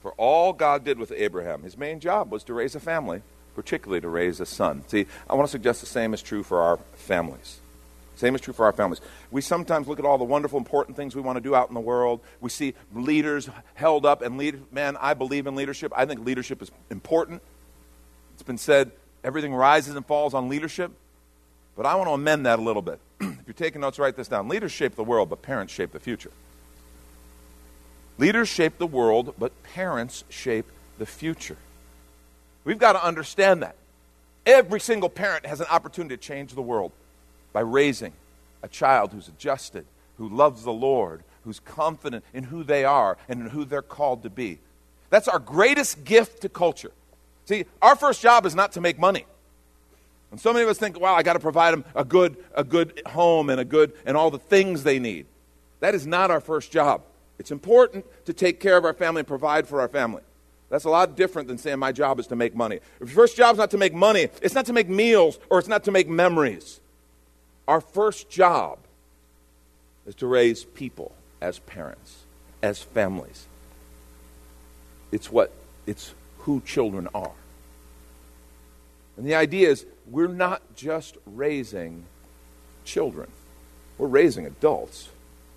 For 0.00 0.12
all 0.12 0.52
God 0.52 0.84
did 0.84 0.98
with 0.98 1.10
Abraham, 1.10 1.64
his 1.64 1.76
main 1.76 1.98
job 1.98 2.30
was 2.30 2.44
to 2.44 2.54
raise 2.54 2.76
a 2.76 2.80
family, 2.80 3.22
particularly 3.54 4.00
to 4.00 4.08
raise 4.08 4.40
a 4.40 4.46
son. 4.46 4.84
See, 4.88 5.06
I 5.28 5.34
want 5.34 5.46
to 5.48 5.50
suggest 5.52 5.80
the 5.80 5.86
same 5.86 6.14
is 6.14 6.22
true 6.22 6.42
for 6.42 6.60
our 6.62 6.78
families. 6.94 7.60
Same 8.16 8.34
is 8.34 8.40
true 8.40 8.54
for 8.54 8.64
our 8.64 8.72
families. 8.72 9.00
We 9.30 9.40
sometimes 9.40 9.88
look 9.88 9.98
at 9.98 10.04
all 10.04 10.18
the 10.18 10.24
wonderful, 10.24 10.58
important 10.58 10.96
things 10.96 11.16
we 11.16 11.22
want 11.22 11.36
to 11.36 11.40
do 11.40 11.54
out 11.54 11.68
in 11.68 11.74
the 11.74 11.80
world. 11.80 12.20
We 12.40 12.48
see 12.50 12.74
leaders 12.92 13.50
held 13.74 14.06
up, 14.06 14.22
and 14.22 14.38
lead, 14.38 14.72
man, 14.72 14.96
I 15.00 15.14
believe 15.14 15.46
in 15.46 15.56
leadership. 15.56 15.92
I 15.96 16.06
think 16.06 16.24
leadership 16.24 16.62
is 16.62 16.70
important. 16.90 17.42
It's 18.34 18.42
been 18.42 18.58
said 18.58 18.92
everything 19.24 19.54
rises 19.54 19.96
and 19.96 20.06
falls 20.06 20.34
on 20.34 20.48
leadership. 20.48 20.92
But 21.76 21.86
I 21.86 21.96
want 21.96 22.08
to 22.08 22.12
amend 22.12 22.46
that 22.46 22.60
a 22.60 22.62
little 22.62 22.82
bit. 22.82 23.00
if 23.20 23.38
you're 23.46 23.54
taking 23.54 23.80
notes, 23.80 23.98
write 23.98 24.16
this 24.16 24.28
down. 24.28 24.48
Leaders 24.48 24.70
shape 24.70 24.94
the 24.94 25.04
world, 25.04 25.28
but 25.28 25.42
parents 25.42 25.72
shape 25.72 25.90
the 25.90 25.98
future. 25.98 26.30
Leaders 28.16 28.48
shape 28.48 28.78
the 28.78 28.86
world, 28.86 29.34
but 29.38 29.60
parents 29.64 30.22
shape 30.28 30.66
the 30.98 31.06
future. 31.06 31.56
We've 32.64 32.78
got 32.78 32.92
to 32.94 33.04
understand 33.04 33.62
that. 33.62 33.76
Every 34.46 34.80
single 34.80 35.08
parent 35.08 35.46
has 35.46 35.60
an 35.60 35.66
opportunity 35.70 36.16
to 36.16 36.22
change 36.22 36.54
the 36.54 36.62
world 36.62 36.92
by 37.52 37.60
raising 37.60 38.12
a 38.62 38.68
child 38.68 39.12
who's 39.12 39.28
adjusted, 39.28 39.86
who 40.18 40.28
loves 40.28 40.64
the 40.64 40.72
Lord, 40.72 41.22
who's 41.44 41.60
confident 41.60 42.24
in 42.32 42.44
who 42.44 42.64
they 42.64 42.84
are 42.84 43.16
and 43.28 43.40
in 43.40 43.48
who 43.50 43.64
they're 43.64 43.82
called 43.82 44.22
to 44.22 44.30
be. 44.30 44.58
That's 45.10 45.28
our 45.28 45.38
greatest 45.38 46.04
gift 46.04 46.42
to 46.42 46.48
culture. 46.48 46.92
See, 47.46 47.66
our 47.82 47.94
first 47.94 48.22
job 48.22 48.46
is 48.46 48.54
not 48.54 48.72
to 48.72 48.80
make 48.80 48.98
money. 48.98 49.26
And 50.30 50.40
so 50.40 50.52
many 50.52 50.64
of 50.64 50.68
us 50.68 50.78
think, 50.78 50.98
wow, 50.98 51.14
I 51.14 51.22
got 51.22 51.34
to 51.34 51.38
provide 51.38 51.72
them 51.72 51.84
a 51.94 52.04
good, 52.04 52.36
a 52.54 52.64
good 52.64 53.02
home 53.06 53.50
and 53.50 53.60
a 53.60 53.64
good 53.64 53.92
and 54.04 54.16
all 54.16 54.30
the 54.30 54.38
things 54.38 54.82
they 54.82 54.98
need. 54.98 55.26
That 55.80 55.94
is 55.94 56.06
not 56.06 56.30
our 56.30 56.40
first 56.40 56.72
job. 56.72 57.02
It's 57.38 57.50
important 57.50 58.04
to 58.24 58.32
take 58.32 58.58
care 58.58 58.76
of 58.76 58.84
our 58.84 58.94
family 58.94 59.20
and 59.20 59.28
provide 59.28 59.68
for 59.68 59.80
our 59.80 59.88
family. 59.88 60.22
That's 60.74 60.86
a 60.86 60.90
lot 60.90 61.14
different 61.14 61.46
than 61.46 61.56
saying 61.56 61.78
my 61.78 61.92
job 61.92 62.18
is 62.18 62.26
to 62.26 62.34
make 62.34 62.52
money. 62.52 62.80
Your 62.98 63.08
first 63.08 63.36
job 63.36 63.54
is 63.54 63.58
not 63.58 63.70
to 63.70 63.78
make 63.78 63.94
money, 63.94 64.26
it's 64.42 64.56
not 64.56 64.66
to 64.66 64.72
make 64.72 64.88
meals 64.88 65.38
or 65.48 65.60
it's 65.60 65.68
not 65.68 65.84
to 65.84 65.92
make 65.92 66.08
memories. 66.08 66.80
Our 67.68 67.80
first 67.80 68.28
job 68.28 68.80
is 70.04 70.16
to 70.16 70.26
raise 70.26 70.64
people 70.64 71.12
as 71.40 71.60
parents, 71.60 72.24
as 72.60 72.82
families. 72.82 73.46
It's 75.12 75.30
what 75.30 75.52
it's 75.86 76.12
who 76.38 76.60
children 76.62 77.06
are. 77.14 77.30
And 79.16 79.24
the 79.24 79.36
idea 79.36 79.70
is 79.70 79.86
we're 80.10 80.26
not 80.26 80.60
just 80.74 81.16
raising 81.24 82.04
children. 82.84 83.30
We're 83.96 84.08
raising 84.08 84.44
adults. 84.44 85.08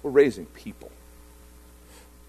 We're 0.03 0.11
raising 0.11 0.45
people. 0.45 0.91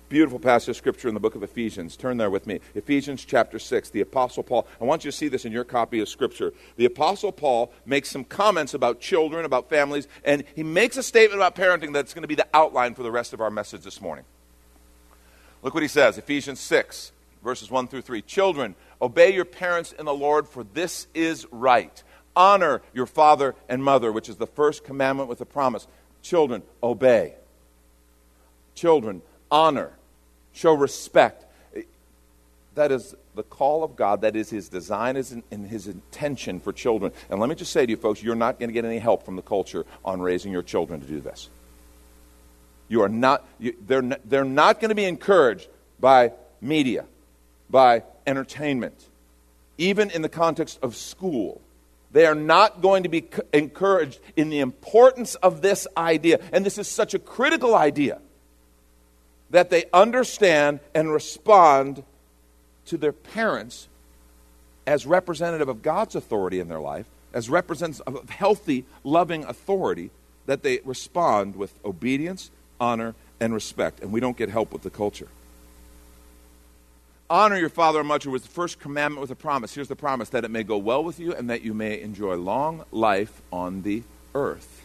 Beautiful 0.08 0.38
passage 0.38 0.70
of 0.70 0.76
scripture 0.76 1.08
in 1.08 1.12
the 1.12 1.20
book 1.20 1.34
of 1.34 1.42
Ephesians. 1.42 1.94
Turn 1.94 2.16
there 2.16 2.30
with 2.30 2.46
me. 2.46 2.60
Ephesians 2.74 3.26
chapter 3.26 3.58
6. 3.58 3.90
The 3.90 4.00
Apostle 4.00 4.42
Paul. 4.42 4.66
I 4.80 4.84
want 4.84 5.04
you 5.04 5.10
to 5.10 5.16
see 5.16 5.28
this 5.28 5.44
in 5.44 5.52
your 5.52 5.64
copy 5.64 6.00
of 6.00 6.08
scripture. 6.08 6.54
The 6.76 6.86
Apostle 6.86 7.30
Paul 7.30 7.70
makes 7.84 8.08
some 8.08 8.24
comments 8.24 8.72
about 8.72 9.00
children, 9.00 9.44
about 9.44 9.68
families, 9.68 10.08
and 10.24 10.44
he 10.56 10.62
makes 10.62 10.96
a 10.96 11.02
statement 11.02 11.38
about 11.38 11.54
parenting 11.54 11.92
that's 11.92 12.14
going 12.14 12.22
to 12.22 12.28
be 12.28 12.34
the 12.34 12.46
outline 12.54 12.94
for 12.94 13.02
the 13.02 13.10
rest 13.10 13.34
of 13.34 13.42
our 13.42 13.50
message 13.50 13.82
this 13.82 14.00
morning. 14.00 14.24
Look 15.62 15.74
what 15.74 15.82
he 15.82 15.88
says 15.88 16.16
Ephesians 16.16 16.60
6, 16.60 17.12
verses 17.44 17.70
1 17.70 17.88
through 17.88 18.02
3. 18.02 18.22
Children, 18.22 18.76
obey 19.02 19.34
your 19.34 19.44
parents 19.44 19.92
in 19.92 20.06
the 20.06 20.14
Lord, 20.14 20.48
for 20.48 20.64
this 20.64 21.06
is 21.12 21.46
right. 21.50 22.02
Honor 22.34 22.80
your 22.94 23.06
father 23.06 23.54
and 23.68 23.84
mother, 23.84 24.10
which 24.10 24.30
is 24.30 24.36
the 24.36 24.46
first 24.46 24.84
commandment 24.84 25.28
with 25.28 25.42
a 25.42 25.46
promise. 25.46 25.86
Children, 26.22 26.62
obey. 26.82 27.34
Children, 28.74 29.20
honor 29.50 29.97
show 30.58 30.74
respect. 30.74 31.44
That 32.74 32.92
is 32.92 33.14
the 33.34 33.42
call 33.42 33.84
of 33.84 33.96
God. 33.96 34.22
That 34.22 34.36
is 34.36 34.50
His 34.50 34.68
design 34.68 35.16
and 35.16 35.66
His 35.66 35.86
intention 35.86 36.60
for 36.60 36.72
children. 36.72 37.12
And 37.30 37.40
let 37.40 37.48
me 37.48 37.54
just 37.54 37.72
say 37.72 37.86
to 37.86 37.90
you, 37.90 37.96
folks, 37.96 38.22
you're 38.22 38.34
not 38.34 38.58
going 38.58 38.68
to 38.68 38.72
get 38.72 38.84
any 38.84 38.98
help 38.98 39.24
from 39.24 39.36
the 39.36 39.42
culture 39.42 39.86
on 40.04 40.20
raising 40.20 40.52
your 40.52 40.62
children 40.62 41.00
to 41.00 41.06
do 41.06 41.20
this. 41.20 41.48
You 42.88 43.02
are 43.02 43.08
not, 43.08 43.46
you, 43.58 43.76
they're, 43.86 44.02
they're 44.24 44.44
not 44.44 44.80
going 44.80 44.88
to 44.88 44.94
be 44.94 45.04
encouraged 45.04 45.68
by 46.00 46.32
media, 46.60 47.04
by 47.70 48.02
entertainment, 48.26 48.94
even 49.76 50.10
in 50.10 50.22
the 50.22 50.28
context 50.28 50.78
of 50.82 50.96
school. 50.96 51.60
They 52.10 52.26
are 52.26 52.34
not 52.34 52.80
going 52.80 53.02
to 53.02 53.08
be 53.08 53.28
encouraged 53.52 54.18
in 54.34 54.48
the 54.50 54.60
importance 54.60 55.34
of 55.36 55.60
this 55.60 55.86
idea. 55.96 56.40
And 56.52 56.64
this 56.64 56.78
is 56.78 56.88
such 56.88 57.12
a 57.12 57.18
critical 57.18 57.74
idea 57.74 58.20
that 59.50 59.70
they 59.70 59.84
understand 59.92 60.80
and 60.94 61.12
respond 61.12 62.02
to 62.86 62.96
their 62.96 63.12
parents 63.12 63.88
as 64.86 65.06
representative 65.06 65.68
of 65.68 65.82
God's 65.82 66.14
authority 66.14 66.60
in 66.60 66.68
their 66.68 66.80
life, 66.80 67.06
as 67.32 67.50
representatives 67.50 68.00
of 68.00 68.28
healthy, 68.30 68.84
loving 69.04 69.44
authority, 69.44 70.10
that 70.46 70.62
they 70.62 70.80
respond 70.84 71.56
with 71.56 71.72
obedience, 71.84 72.50
honor, 72.80 73.14
and 73.40 73.52
respect. 73.52 74.00
And 74.00 74.12
we 74.12 74.20
don't 74.20 74.36
get 74.36 74.48
help 74.48 74.72
with 74.72 74.82
the 74.82 74.90
culture. 74.90 75.28
Honor 77.30 77.58
your 77.58 77.68
father 77.68 77.98
and 77.98 78.08
mother 78.08 78.30
was 78.30 78.42
the 78.42 78.48
first 78.48 78.80
commandment 78.80 79.20
with 79.20 79.30
a 79.30 79.36
promise. 79.36 79.74
Here's 79.74 79.88
the 79.88 79.96
promise 79.96 80.30
that 80.30 80.44
it 80.44 80.50
may 80.50 80.62
go 80.62 80.78
well 80.78 81.04
with 81.04 81.20
you 81.20 81.34
and 81.34 81.50
that 81.50 81.60
you 81.60 81.74
may 81.74 82.00
enjoy 82.00 82.36
long 82.36 82.84
life 82.90 83.42
on 83.52 83.82
the 83.82 84.02
earth. 84.34 84.82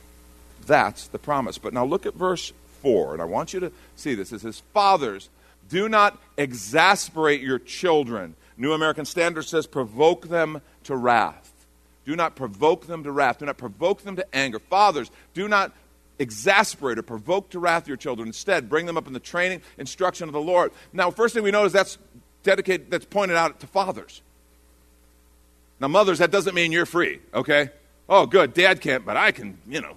That's 0.66 1.08
the 1.08 1.20
promise. 1.20 1.58
But 1.58 1.74
now 1.74 1.86
look 1.86 2.06
at 2.06 2.14
verse 2.14 2.52
4. 2.84 3.14
And 3.14 3.22
I 3.22 3.26
want 3.26 3.54
you 3.54 3.60
to 3.62 3.72
see 3.96 4.14
this. 4.14 4.32
It 4.32 4.42
says, 4.42 4.62
Fathers, 4.74 5.30
do 5.70 5.90
not 5.90 6.22
exasperate 6.38 7.42
your 7.42 7.58
children. 7.58 8.36
New 8.58 8.74
American 8.74 9.06
Standard 9.06 9.44
says, 9.44 9.66
provoke 9.66 10.28
them 10.28 10.62
to 10.84 10.96
wrath. 10.96 11.52
Do 12.06 12.16
not 12.16 12.36
provoke 12.36 12.86
them 12.86 13.04
to 13.04 13.12
wrath. 13.12 13.40
Do 13.40 13.46
not 13.46 13.58
provoke 13.58 14.04
them 14.04 14.16
to 14.18 14.36
anger. 14.36 14.60
Fathers, 14.60 15.10
do 15.34 15.48
not 15.48 15.72
exasperate 16.20 17.00
or 17.00 17.02
provoke 17.02 17.50
to 17.52 17.60
wrath 17.60 17.88
your 17.88 17.98
children. 17.98 18.28
Instead, 18.28 18.70
bring 18.70 18.86
them 18.86 18.98
up 18.98 19.08
in 19.08 19.14
the 19.14 19.20
training, 19.20 19.62
instruction 19.78 20.30
of 20.30 20.34
the 20.34 20.42
Lord. 20.42 20.72
Now, 20.92 21.10
first 21.12 21.34
thing 21.34 21.44
we 21.44 21.52
know 21.52 21.66
is 21.66 21.74
that's 21.74 21.98
dedicated, 22.44 22.92
that's 22.92 23.06
pointed 23.06 23.38
out 23.38 23.60
to 23.62 23.68
fathers. 23.68 24.22
Now, 25.80 25.88
mothers, 25.88 26.20
that 26.20 26.30
doesn't 26.30 26.54
mean 26.54 26.72
you're 26.72 26.86
free, 26.86 27.20
okay? 27.34 27.70
Oh, 28.08 28.26
good, 28.26 28.54
dad 28.54 28.82
can't, 28.82 29.06
but 29.06 29.18
I 29.18 29.32
can, 29.32 29.58
you 29.68 29.82
know, 29.82 29.96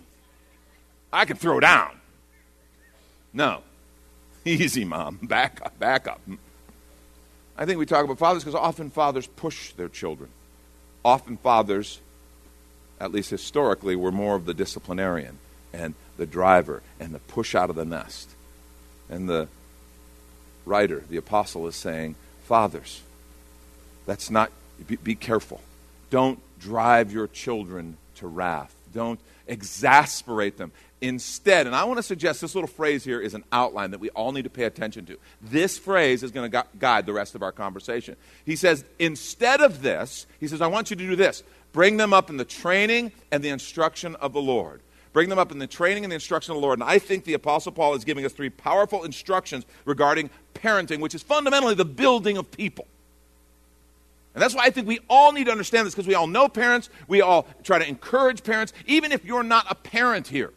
I 1.12 1.24
can 1.24 1.36
throw 1.36 1.60
down. 1.60 2.00
No. 3.32 3.62
Easy, 4.44 4.84
mom. 4.84 5.18
Back 5.22 5.60
up, 5.64 5.78
back 5.78 6.06
up. 6.06 6.20
I 7.58 7.64
think 7.64 7.78
we 7.78 7.86
talk 7.86 8.04
about 8.04 8.18
fathers 8.18 8.44
because 8.44 8.54
often 8.54 8.90
fathers 8.90 9.26
push 9.26 9.72
their 9.72 9.88
children. 9.88 10.30
Often 11.04 11.38
fathers, 11.38 12.00
at 13.00 13.12
least 13.12 13.30
historically, 13.30 13.96
were 13.96 14.12
more 14.12 14.36
of 14.36 14.44
the 14.44 14.54
disciplinarian 14.54 15.38
and 15.72 15.94
the 16.16 16.26
driver 16.26 16.82
and 17.00 17.14
the 17.14 17.18
push 17.18 17.54
out 17.54 17.70
of 17.70 17.76
the 17.76 17.84
nest. 17.84 18.30
And 19.08 19.28
the 19.28 19.48
writer, 20.64 21.04
the 21.08 21.16
apostle, 21.16 21.66
is 21.66 21.76
saying, 21.76 22.16
Fathers, 22.44 23.02
that's 24.04 24.30
not, 24.30 24.52
be, 24.86 24.96
be 24.96 25.14
careful. 25.14 25.60
Don't 26.10 26.38
drive 26.58 27.12
your 27.12 27.26
children 27.26 27.96
to 28.16 28.26
wrath. 28.26 28.74
Don't 28.92 29.20
exasperate 29.46 30.56
them. 30.56 30.72
Instead, 31.02 31.66
and 31.66 31.76
I 31.76 31.84
want 31.84 31.98
to 31.98 32.02
suggest 32.02 32.40
this 32.40 32.54
little 32.54 32.68
phrase 32.68 33.04
here 33.04 33.20
is 33.20 33.34
an 33.34 33.44
outline 33.52 33.90
that 33.90 34.00
we 34.00 34.08
all 34.10 34.32
need 34.32 34.44
to 34.44 34.50
pay 34.50 34.64
attention 34.64 35.04
to. 35.06 35.18
This 35.42 35.76
phrase 35.76 36.22
is 36.22 36.30
going 36.30 36.50
to 36.50 36.64
guide 36.78 37.04
the 37.04 37.12
rest 37.12 37.34
of 37.34 37.42
our 37.42 37.52
conversation. 37.52 38.16
He 38.46 38.56
says, 38.56 38.84
instead 38.98 39.60
of 39.60 39.82
this, 39.82 40.26
he 40.40 40.48
says, 40.48 40.62
I 40.62 40.68
want 40.68 40.90
you 40.90 40.96
to 40.96 41.06
do 41.06 41.16
this 41.16 41.42
bring 41.72 41.98
them 41.98 42.14
up 42.14 42.30
in 42.30 42.38
the 42.38 42.44
training 42.44 43.12
and 43.30 43.42
the 43.42 43.50
instruction 43.50 44.16
of 44.16 44.32
the 44.32 44.40
Lord. 44.40 44.80
Bring 45.12 45.28
them 45.28 45.38
up 45.38 45.52
in 45.52 45.58
the 45.58 45.66
training 45.66 46.04
and 46.04 46.10
the 46.10 46.14
instruction 46.14 46.52
of 46.52 46.56
the 46.56 46.62
Lord. 46.62 46.78
And 46.78 46.88
I 46.88 46.98
think 46.98 47.24
the 47.24 47.34
Apostle 47.34 47.72
Paul 47.72 47.94
is 47.94 48.04
giving 48.04 48.24
us 48.24 48.32
three 48.32 48.48
powerful 48.48 49.04
instructions 49.04 49.66
regarding 49.84 50.30
parenting, 50.54 51.00
which 51.00 51.14
is 51.14 51.22
fundamentally 51.22 51.74
the 51.74 51.84
building 51.84 52.38
of 52.38 52.50
people. 52.50 52.86
And 54.36 54.42
that's 54.42 54.54
why 54.54 54.64
I 54.64 54.70
think 54.70 54.86
we 54.86 55.00
all 55.08 55.32
need 55.32 55.44
to 55.44 55.50
understand 55.50 55.86
this 55.86 55.94
because 55.94 56.06
we 56.06 56.14
all 56.14 56.26
know 56.26 56.46
parents. 56.46 56.90
We 57.08 57.22
all 57.22 57.46
try 57.62 57.78
to 57.78 57.88
encourage 57.88 58.44
parents, 58.44 58.74
even 58.84 59.10
if 59.10 59.24
you're 59.24 59.42
not 59.42 59.64
a 59.70 59.74
parent 59.74 60.28
here. 60.28 60.52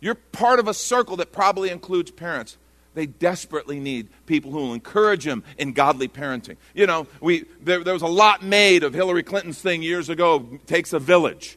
You're 0.00 0.14
part 0.14 0.58
of 0.58 0.68
a 0.68 0.74
circle 0.74 1.16
that 1.16 1.32
probably 1.32 1.70
includes 1.70 2.10
parents. 2.10 2.58
They 2.92 3.06
desperately 3.06 3.80
need 3.80 4.08
people 4.26 4.50
who 4.50 4.58
will 4.58 4.74
encourage 4.74 5.24
them 5.24 5.42
in 5.56 5.72
godly 5.72 6.06
parenting. 6.06 6.58
You 6.74 6.86
know, 6.86 7.06
we, 7.22 7.46
there, 7.62 7.82
there 7.82 7.94
was 7.94 8.02
a 8.02 8.06
lot 8.06 8.42
made 8.42 8.84
of 8.84 8.92
Hillary 8.92 9.22
Clinton's 9.22 9.62
thing 9.62 9.82
years 9.82 10.10
ago, 10.10 10.60
takes 10.66 10.92
a 10.92 10.98
village. 10.98 11.56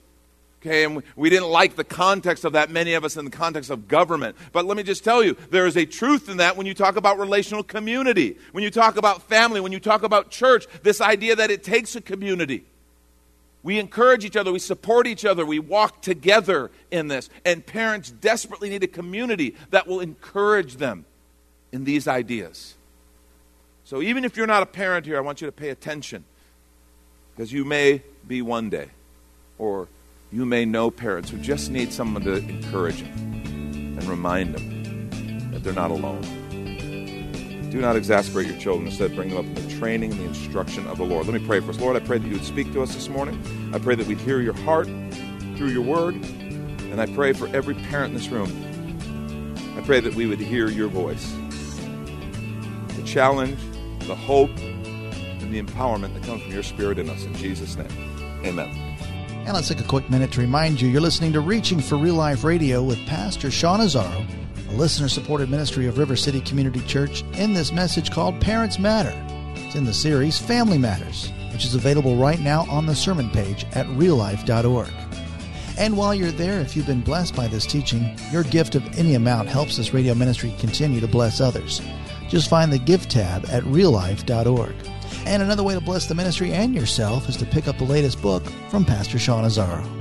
Okay, 0.62 0.84
and 0.84 1.02
we, 1.16 1.32
didn't 1.32 1.50
like 1.50 1.76
the 1.76 1.84
context 1.84 2.46
of 2.46 2.54
that, 2.54 2.70
many 2.70 2.94
of 2.94 3.04
us, 3.04 3.18
in 3.18 3.26
the 3.26 3.32
context 3.32 3.72
of 3.72 3.88
government. 3.88 4.36
But 4.52 4.66
let 4.66 4.78
me 4.78 4.84
just 4.84 5.04
tell 5.04 5.24
you, 5.24 5.36
there 5.50 5.66
is 5.66 5.76
a 5.76 5.88
truth 5.88 6.30
in 6.30 6.38
that 6.38 6.56
when 6.56 6.68
you 6.68 6.76
talk 6.76 6.98
about 6.98 7.18
relational 7.18 7.64
community, 7.64 8.38
when 8.52 8.64
you 8.64 8.70
talk 8.70 8.96
about 8.96 9.24
family, 9.24 9.60
when 9.60 9.72
you 9.72 9.80
talk 9.80 10.04
about 10.04 10.30
church, 10.30 10.68
this 10.84 11.02
idea 11.02 11.36
that 11.36 11.50
it 11.50 11.64
takes 11.64 11.96
a 11.96 12.02
community. 12.02 12.64
We 13.64 13.80
encourage 13.80 14.24
each 14.24 14.36
other, 14.36 14.52
we 14.52 14.60
support 14.60 15.08
each 15.08 15.26
other, 15.26 15.48
we 15.48 15.58
walk 15.58 16.04
together 16.04 16.70
in 16.92 17.08
this. 17.08 17.30
And 17.44 17.66
parents 17.66 18.12
desperately 18.12 18.70
need 18.70 18.84
a 18.84 18.88
community 18.88 19.56
that 19.72 19.88
will 19.88 20.00
encourage 20.00 20.76
them 20.76 21.06
in 21.72 21.86
these 21.86 22.08
ideas. 22.08 22.76
So 23.84 24.00
even 24.04 24.26
if 24.26 24.38
you're 24.38 24.48
not 24.48 24.62
a 24.62 24.68
parent 24.68 25.08
here, 25.08 25.18
I 25.18 25.22
want 25.22 25.42
you 25.42 25.48
to 25.48 25.52
pay 25.52 25.70
attention 25.70 26.24
because 27.36 27.52
you 27.52 27.66
may 27.66 28.04
be 28.28 28.44
one 28.44 28.70
day, 28.70 28.90
or 29.58 29.88
you 30.32 30.46
may 30.46 30.64
know 30.64 30.90
parents 30.90 31.30
who 31.30 31.38
just 31.38 31.72
need 31.72 31.92
someone 31.92 32.24
to 32.24 32.36
encourage 32.38 33.02
them 33.02 33.98
and 34.00 34.04
remind 34.06 34.56
them 34.56 35.52
that 35.52 35.62
they're 35.64 35.74
not 35.74 35.92
alone. 35.92 36.22
Do 37.70 37.80
not 37.80 37.98
exasperate 37.98 38.48
your 38.48 38.58
children. 38.58 38.88
Instead, 38.88 39.16
bring 39.16 39.30
them 39.30 39.38
up 39.38 39.46
in 39.46 39.56
the 39.56 39.76
training 39.78 40.12
and 40.12 40.20
the 40.22 40.26
instruction 40.26 40.88
of 40.88 40.98
the 40.98 41.04
Lord. 41.04 41.26
Let 41.26 41.40
me 41.40 41.46
pray 41.46 41.60
for 41.60 41.72
us. 41.72 41.80
Lord, 41.80 41.96
I 41.96 42.00
pray 42.00 42.18
that 42.18 42.28
you 42.28 42.34
would 42.34 42.46
speak 42.46 42.72
to 42.74 42.82
us 42.82 42.94
this 42.94 43.10
morning. 43.10 43.42
I 43.74 43.80
pray 43.80 43.96
that 43.96 44.08
we'd 44.08 44.20
hear 44.20 44.42
your 44.42 44.54
heart 44.54 44.88
through 45.58 45.70
your 45.70 45.84
word. 45.84 46.16
And 46.16 47.02
I 47.02 47.08
pray 47.08 47.34
for 47.34 47.48
every 47.56 47.76
parent 47.76 48.14
in 48.14 48.18
this 48.18 48.30
room. 48.30 49.56
I 49.78 49.82
pray 49.82 50.00
that 50.00 50.16
we 50.16 50.28
would 50.28 50.40
hear 50.40 50.70
your 50.70 50.88
voice. 50.88 51.34
The 52.96 53.04
challenge, 53.06 53.60
the 54.08 54.16
hope, 54.16 54.52
and 54.60 55.54
the 55.54 55.62
empowerment 55.62 56.14
that 56.14 56.24
comes 56.24 56.42
from 56.44 56.52
your 56.52 56.64
spirit 56.64 57.00
in 57.00 57.10
us. 57.10 57.24
In 57.24 57.34
Jesus' 57.36 57.76
name, 57.76 57.88
amen. 58.46 58.91
And 59.44 59.54
let's 59.54 59.70
take 59.70 59.80
a 59.80 59.84
quick 59.84 60.08
minute 60.10 60.32
to 60.34 60.40
remind 60.40 60.80
you 60.80 60.88
you're 60.88 61.02
listening 61.02 61.34
to 61.34 61.40
Reaching 61.42 61.80
for 61.80 61.98
Real 61.98 62.14
Life 62.14 62.44
Radio 62.44 62.84
with 62.84 63.04
Pastor 63.08 63.50
Sean 63.50 63.80
Azzaro, 63.80 64.26
a 64.70 64.74
listener 64.74 65.10
supported 65.10 65.50
ministry 65.50 65.88
of 65.88 65.98
River 65.98 66.16
City 66.16 66.42
Community 66.42 66.80
Church, 66.82 67.24
in 67.34 67.52
this 67.52 67.72
message 67.72 68.12
called 68.12 68.40
Parents 68.40 68.78
Matter. 68.78 69.14
It's 69.56 69.76
in 69.76 69.84
the 69.84 69.94
series 69.94 70.38
Family 70.38 70.78
Matters, 70.78 71.32
which 71.52 71.66
is 71.66 71.74
available 71.74 72.18
right 72.18 72.40
now 72.40 72.70
on 72.70 72.86
the 72.86 72.96
sermon 72.96 73.32
page 73.32 73.66
at 73.74 73.88
reallife.org. 73.88 74.92
And 75.78 75.98
while 75.98 76.14
you're 76.14 76.32
there, 76.32 76.60
if 76.60 76.78
you've 76.78 76.86
been 76.86 77.02
blessed 77.02 77.36
by 77.36 77.48
this 77.48 77.66
teaching, 77.66 78.16
your 78.32 78.44
gift 78.44 78.76
of 78.76 78.86
any 78.98 79.16
amount 79.16 79.50
helps 79.50 79.76
this 79.76 79.92
radio 79.92 80.14
ministry 80.14 80.54
continue 80.60 81.00
to 81.00 81.08
bless 81.08 81.42
others. 81.42 81.82
Just 82.30 82.48
find 82.48 82.72
the 82.72 82.78
Give 82.78 83.10
tab 83.10 83.46
at 83.50 83.64
reallife.org. 83.64 84.76
And 85.26 85.44
another 85.44 85.64
way 85.64 85.74
to 85.74 85.82
bless 85.82 86.08
the 86.08 86.16
ministry 86.16 86.54
and 86.54 86.74
yourself 86.74 87.30
is 87.30 87.38
to 87.38 87.46
pick 87.46 87.68
up 87.68 87.78
the 87.78 87.84
latest 87.84 88.22
book 88.22 88.44
from 88.70 88.86
Pastor 88.86 89.20
Sean 89.20 89.44
Azzaro. 89.44 90.01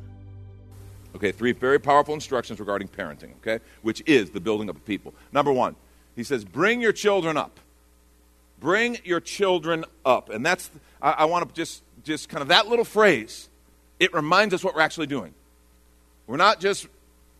Okay, 1.21 1.31
three 1.31 1.51
very 1.51 1.77
powerful 1.77 2.15
instructions 2.15 2.59
regarding 2.59 2.87
parenting, 2.87 3.35
okay, 3.37 3.63
which 3.83 4.01
is 4.07 4.31
the 4.31 4.39
building 4.39 4.71
up 4.71 4.75
of 4.75 4.83
people. 4.85 5.13
Number 5.31 5.53
one, 5.53 5.75
he 6.15 6.23
says, 6.23 6.43
bring 6.43 6.81
your 6.81 6.93
children 6.93 7.37
up. 7.37 7.59
Bring 8.59 8.97
your 9.03 9.19
children 9.19 9.85
up. 10.03 10.29
And 10.29 10.43
that's, 10.43 10.71
I, 10.99 11.11
I 11.11 11.25
want 11.25 11.47
to 11.47 11.53
just, 11.53 11.83
just 12.03 12.27
kind 12.27 12.41
of 12.41 12.47
that 12.47 12.69
little 12.69 12.83
phrase, 12.83 13.49
it 13.99 14.15
reminds 14.15 14.55
us 14.55 14.63
what 14.63 14.73
we're 14.73 14.81
actually 14.81 15.05
doing. 15.05 15.35
We're 16.25 16.37
not 16.37 16.59
just 16.59 16.87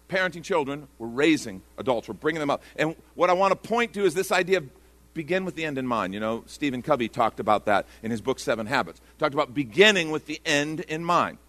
parenting 0.10 0.44
children, 0.44 0.88
we're 1.00 1.08
raising 1.08 1.64
adults, 1.80 2.08
we're 2.08 2.14
bringing 2.14 2.40
them 2.40 2.52
up. 2.52 2.62
And 2.76 2.96
what 3.16 3.32
I 3.32 3.34
want 3.34 3.52
to 3.52 3.68
point 3.68 3.96
to 3.96 4.06
is 4.06 4.14
this 4.14 4.32
idea 4.32 4.60
of 4.60 4.70
begin 5.16 5.44
with 5.44 5.56
the 5.56 5.66
end 5.66 5.80
in 5.80 5.88
mind. 5.88 6.14
You 6.14 6.20
know, 6.20 6.44
Stephen 6.46 6.84
Covey 6.84 7.10
talked 7.10 7.40
about 7.40 7.66
that 7.66 7.88
in 8.04 8.12
his 8.12 8.22
book, 8.22 8.38
Seven 8.38 8.68
Habits. 8.68 9.02
Talked 9.18 9.34
about 9.34 9.56
beginning 9.56 10.12
with 10.12 10.28
the 10.28 10.40
end 10.46 10.82
in 10.82 11.04
mind. 11.04 11.40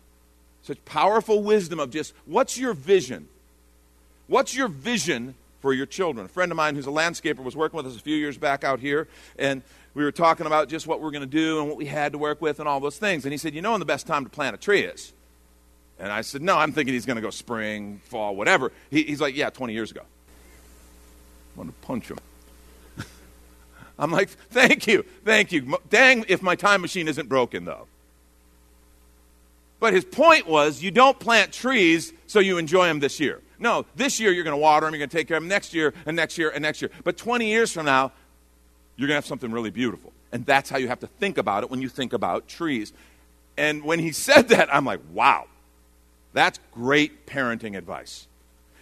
Such 0.63 0.83
powerful 0.85 1.43
wisdom 1.43 1.81
of 1.81 1.91
just 1.91 2.15
what's 2.25 2.57
your 2.57 2.75
vision? 2.75 3.29
What's 4.29 4.55
your 4.55 4.69
vision 4.69 5.35
for 5.61 5.73
your 5.75 5.87
children? 5.87 6.27
A 6.27 6.29
friend 6.29 6.53
of 6.53 6.57
mine 6.57 6.77
who's 6.77 6.87
a 6.87 6.91
landscaper 6.91 7.43
was 7.43 7.57
working 7.57 7.77
with 7.77 7.87
us 7.87 7.97
a 7.97 8.01
few 8.01 8.17
years 8.17 8.39
back 8.39 8.63
out 8.65 8.81
here, 8.81 9.09
and 9.39 9.63
we 9.95 10.05
were 10.05 10.13
talking 10.13 10.47
about 10.47 10.69
just 10.69 10.87
what 10.87 11.01
we 11.01 11.09
are 11.09 11.11
going 11.11 11.23
to 11.23 11.27
do 11.27 11.61
and 11.61 11.69
what 11.69 11.77
we 11.77 11.87
had 11.87 12.13
to 12.13 12.19
work 12.19 12.41
with 12.41 12.61
and 12.61 12.69
all 12.69 12.81
those 12.81 12.99
things. 12.99 13.25
And 13.25 13.33
he 13.33 13.39
said, 13.39 13.55
You 13.55 13.63
know 13.63 13.73
when 13.73 13.81
the 13.81 13.87
best 13.87 14.07
time 14.07 14.25
to 14.25 14.31
plant 14.31 14.55
a 14.55 14.59
tree 14.59 14.83
is? 14.83 15.13
And 15.99 16.11
I 16.11 16.23
said, 16.23 16.43
No, 16.43 16.57
I'm 16.57 16.73
thinking 16.73 16.95
he's 16.95 17.07
going 17.07 17.17
to 17.17 17.23
go 17.23 17.31
spring, 17.31 18.01
fall, 18.05 18.35
whatever. 18.35 18.73
He, 18.91 19.03
he's 19.03 19.21
like, 19.21 19.37
Yeah, 19.37 19.51
20 19.51 19.73
years 19.73 19.91
ago. 19.91 20.03
I 20.03 21.59
want 21.59 21.71
to 21.71 21.87
punch 21.87 22.11
him. 22.11 22.19
I'm 23.99 24.11
like, 24.11 24.29
Thank 24.29 24.87
you, 24.87 25.05
thank 25.25 25.53
you. 25.53 25.77
Dang, 25.91 26.25
if 26.29 26.43
my 26.43 26.55
time 26.55 26.81
machine 26.81 27.09
isn't 27.09 27.29
broken, 27.29 27.65
though. 27.65 27.87
But 29.83 29.95
his 29.95 30.05
point 30.05 30.47
was 30.47 30.81
you 30.81 30.93
don't 30.93 31.19
plant 31.19 31.53
trees 31.53 32.13
so 32.29 32.39
you 32.39 32.57
enjoy 32.57 32.87
them 32.87 33.01
this 33.01 33.19
year. 33.19 33.41
No, 33.59 33.85
this 33.97 34.21
year 34.21 34.31
you're 34.31 34.45
going 34.45 34.55
to 34.55 34.63
water 34.63 34.87
them, 34.87 34.95
you're 34.95 35.01
going 35.01 35.11
to 35.11 35.17
take 35.17 35.27
care 35.27 35.39
of 35.39 35.43
them 35.43 35.49
next 35.49 35.75
year, 35.75 35.93
and 36.07 36.15
next 36.15 36.39
year, 36.39 36.51
and 36.51 36.63
next 36.63 36.83
year. 36.83 36.91
But 37.03 37.17
20 37.17 37.49
years 37.49 37.73
from 37.73 37.87
now, 37.87 38.13
you're 38.95 39.09
going 39.09 39.17
to 39.17 39.17
have 39.17 39.27
something 39.27 39.51
really 39.51 39.71
beautiful. 39.71 40.13
And 40.31 40.47
that's 40.47 40.71
how 40.71 40.79
you 40.79 40.87
have 40.87 41.01
to 41.01 41.09
think 41.09 41.37
about 41.37 41.65
it 41.65 41.71
when 41.71 41.83
you 41.83 41.89
think 41.89 42.13
about 42.13 42.47
trees. 42.47 42.93
And 43.57 43.83
when 43.83 43.99
he 43.99 44.13
said 44.29 44.51
that, 44.51 44.73
I'm 44.73 44.85
like, 44.85 45.01
wow, 45.13 45.47
that's 46.33 46.61
great 46.71 47.27
parenting 47.27 47.77
advice. 47.77 48.29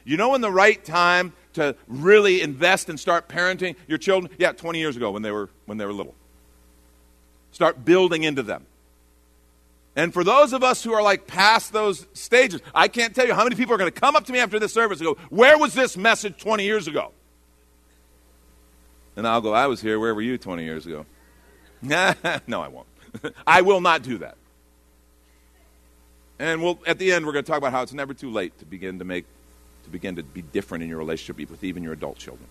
You 0.04 0.18
know, 0.18 0.34
in 0.34 0.42
the 0.42 0.52
right 0.52 0.84
time 0.84 1.32
to 1.54 1.76
really 1.88 2.42
invest 2.42 2.90
and 2.90 3.00
start 3.00 3.26
parenting 3.26 3.74
your 3.88 3.96
children? 3.96 4.30
Yeah, 4.38 4.52
20 4.52 4.78
years 4.78 4.98
ago 4.98 5.12
when 5.12 5.22
they 5.22 5.30
were, 5.30 5.48
when 5.64 5.78
they 5.78 5.86
were 5.86 5.94
little. 5.94 6.14
Start 7.52 7.86
building 7.86 8.24
into 8.24 8.42
them. 8.42 8.66
And 9.96 10.14
for 10.14 10.22
those 10.22 10.52
of 10.52 10.62
us 10.62 10.82
who 10.82 10.92
are 10.92 11.02
like 11.02 11.26
past 11.26 11.72
those 11.72 12.06
stages, 12.12 12.60
I 12.74 12.88
can't 12.88 13.14
tell 13.14 13.26
you 13.26 13.34
how 13.34 13.42
many 13.42 13.56
people 13.56 13.74
are 13.74 13.78
going 13.78 13.90
to 13.90 14.00
come 14.00 14.14
up 14.14 14.24
to 14.26 14.32
me 14.32 14.38
after 14.38 14.58
this 14.58 14.72
service 14.72 15.00
and 15.00 15.06
go, 15.06 15.16
Where 15.30 15.58
was 15.58 15.74
this 15.74 15.96
message 15.96 16.38
20 16.38 16.64
years 16.64 16.86
ago? 16.86 17.12
And 19.16 19.26
I'll 19.26 19.40
go, 19.40 19.52
I 19.52 19.66
was 19.66 19.80
here. 19.80 19.98
Where 19.98 20.14
were 20.14 20.22
you 20.22 20.38
20 20.38 20.64
years 20.64 20.86
ago? 20.86 21.04
no, 21.82 22.14
I 22.62 22.68
won't. 22.68 22.86
I 23.46 23.62
will 23.62 23.80
not 23.80 24.02
do 24.02 24.18
that. 24.18 24.36
And 26.38 26.62
we'll, 26.62 26.78
at 26.86 26.98
the 26.98 27.12
end, 27.12 27.26
we're 27.26 27.32
going 27.32 27.44
to 27.44 27.50
talk 27.50 27.58
about 27.58 27.72
how 27.72 27.82
it's 27.82 27.92
never 27.92 28.14
too 28.14 28.30
late 28.30 28.58
to 28.60 28.64
begin 28.64 28.98
to 29.00 29.04
make, 29.04 29.26
to 29.84 29.90
begin 29.90 30.16
to 30.16 30.22
be 30.22 30.40
different 30.40 30.84
in 30.84 30.88
your 30.88 30.98
relationship 30.98 31.50
with 31.50 31.64
even 31.64 31.82
your 31.82 31.92
adult 31.92 32.16
children. 32.16 32.48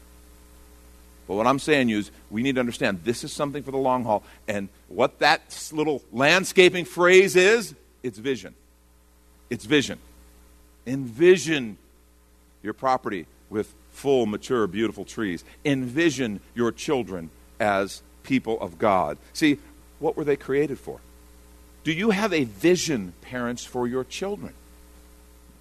But 1.30 1.36
what 1.36 1.46
I'm 1.46 1.60
saying 1.60 1.92
is, 1.92 2.10
we 2.32 2.42
need 2.42 2.56
to 2.56 2.60
understand 2.60 3.02
this 3.04 3.24
is 3.24 3.32
something 3.32 3.62
for 3.62 3.70
the 3.70 3.78
long 3.78 4.04
haul. 4.04 4.24
And 4.48 4.68
what 4.88 5.20
that 5.20 5.70
little 5.72 6.02
landscaping 6.12 6.86
phrase 6.86 7.36
is, 7.36 7.76
it's 8.02 8.18
vision. 8.18 8.56
It's 9.52 9.64
vision. 9.64 10.00
Envision 10.88 11.78
your 12.64 12.74
property 12.74 13.28
with 13.52 13.72
full, 13.92 14.26
mature, 14.26 14.66
beautiful 14.66 15.06
trees. 15.06 15.44
Envision 15.64 16.40
your 16.56 16.72
children 16.72 17.30
as 17.60 18.02
people 18.24 18.60
of 18.60 18.80
God. 18.80 19.20
See, 19.34 19.60
what 20.00 20.18
were 20.18 20.24
they 20.24 20.36
created 20.36 20.80
for? 20.80 21.00
Do 21.84 21.94
you 21.94 22.10
have 22.10 22.34
a 22.34 22.46
vision, 22.46 23.14
parents, 23.22 23.64
for 23.64 23.88
your 23.88 24.04
children? 24.04 24.56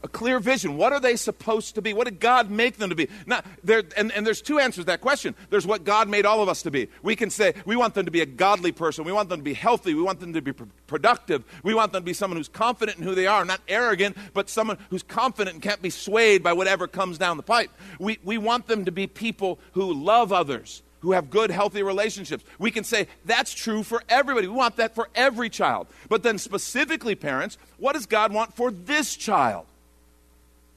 A 0.09 0.11
clear 0.11 0.41
vision. 0.41 0.77
What 0.77 0.93
are 0.93 1.01
they 1.01 1.17
supposed 1.17 1.75
to 1.75 1.83
be? 1.83 1.93
What 1.93 2.07
did 2.07 2.19
God 2.19 2.51
make 2.51 2.79
them 2.79 2.89
to 2.89 2.97
be? 2.97 3.09
Now, 3.27 3.43
there, 3.63 3.83
and, 3.97 4.11
and 4.13 4.27
there's 4.27 4.41
two 4.41 4.59
answers 4.59 4.85
to 4.85 4.87
that 4.87 5.03
question. 5.03 5.35
There's 5.51 5.67
what 5.67 5.85
God 5.85 6.09
made 6.09 6.25
all 6.25 6.43
of 6.43 6.49
us 6.49 6.63
to 6.63 6.71
be. 6.71 6.89
We 7.03 7.15
can 7.15 7.29
say 7.29 7.53
we 7.67 7.77
want 7.77 7.95
them 7.95 8.07
to 8.07 8.11
be 8.11 8.23
a 8.23 8.27
godly 8.27 8.73
person. 8.73 9.05
We 9.05 9.13
want 9.13 9.29
them 9.29 9.41
to 9.41 9.45
be 9.45 9.53
healthy. 9.53 9.93
We 9.95 10.03
want 10.03 10.21
them 10.21 10.33
to 10.33 10.41
be 10.41 10.53
pr- 10.53 10.65
productive. 10.87 11.45
We 11.63 11.75
want 11.75 11.93
them 11.93 12.03
to 12.03 12.07
be 12.07 12.15
someone 12.15 12.39
who's 12.39 12.49
confident 12.49 12.99
in 12.99 13.05
who 13.05 13.15
they 13.15 13.27
are, 13.27 13.45
not 13.45 13.61
arrogant, 13.69 14.17
but 14.33 14.49
someone 14.49 14.79
who's 14.89 15.03
confident 15.03 15.55
and 15.55 15.63
can't 15.63 15.83
be 15.83 15.91
swayed 15.91 16.43
by 16.43 16.55
whatever 16.55 16.89
comes 16.89 17.19
down 17.19 17.37
the 17.37 17.43
pipe. 17.43 17.71
We, 17.99 18.19
we 18.25 18.39
want 18.39 18.67
them 18.67 18.87
to 18.87 18.93
be 18.93 19.07
people 19.07 19.59
who 19.73 19.93
love 19.93 20.33
others, 20.33 20.83
who 21.01 21.13
have 21.13 21.31
good, 21.31 21.51
healthy 21.51 21.83
relationships. 21.83 22.45
We 22.59 22.71
can 22.71 22.85
say 22.85 23.09
that's 23.27 23.53
true 23.53 23.83
for 23.83 24.03
everybody. 24.09 24.49
We 24.49 24.55
want 24.55 24.77
that 24.77 24.95
for 24.95 25.11
every 25.15 25.51
child. 25.51 25.87
But 26.09 26.23
then, 26.23 26.39
specifically, 26.39 27.15
parents, 27.15 27.59
what 27.77 27.93
does 27.93 28.07
God 28.07 28.33
want 28.33 28.57
for 28.57 28.71
this 28.71 29.15
child? 29.15 29.67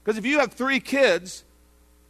Because 0.02 0.18
if 0.18 0.26
you 0.26 0.40
have 0.40 0.52
three 0.52 0.80
kids, 0.80 1.44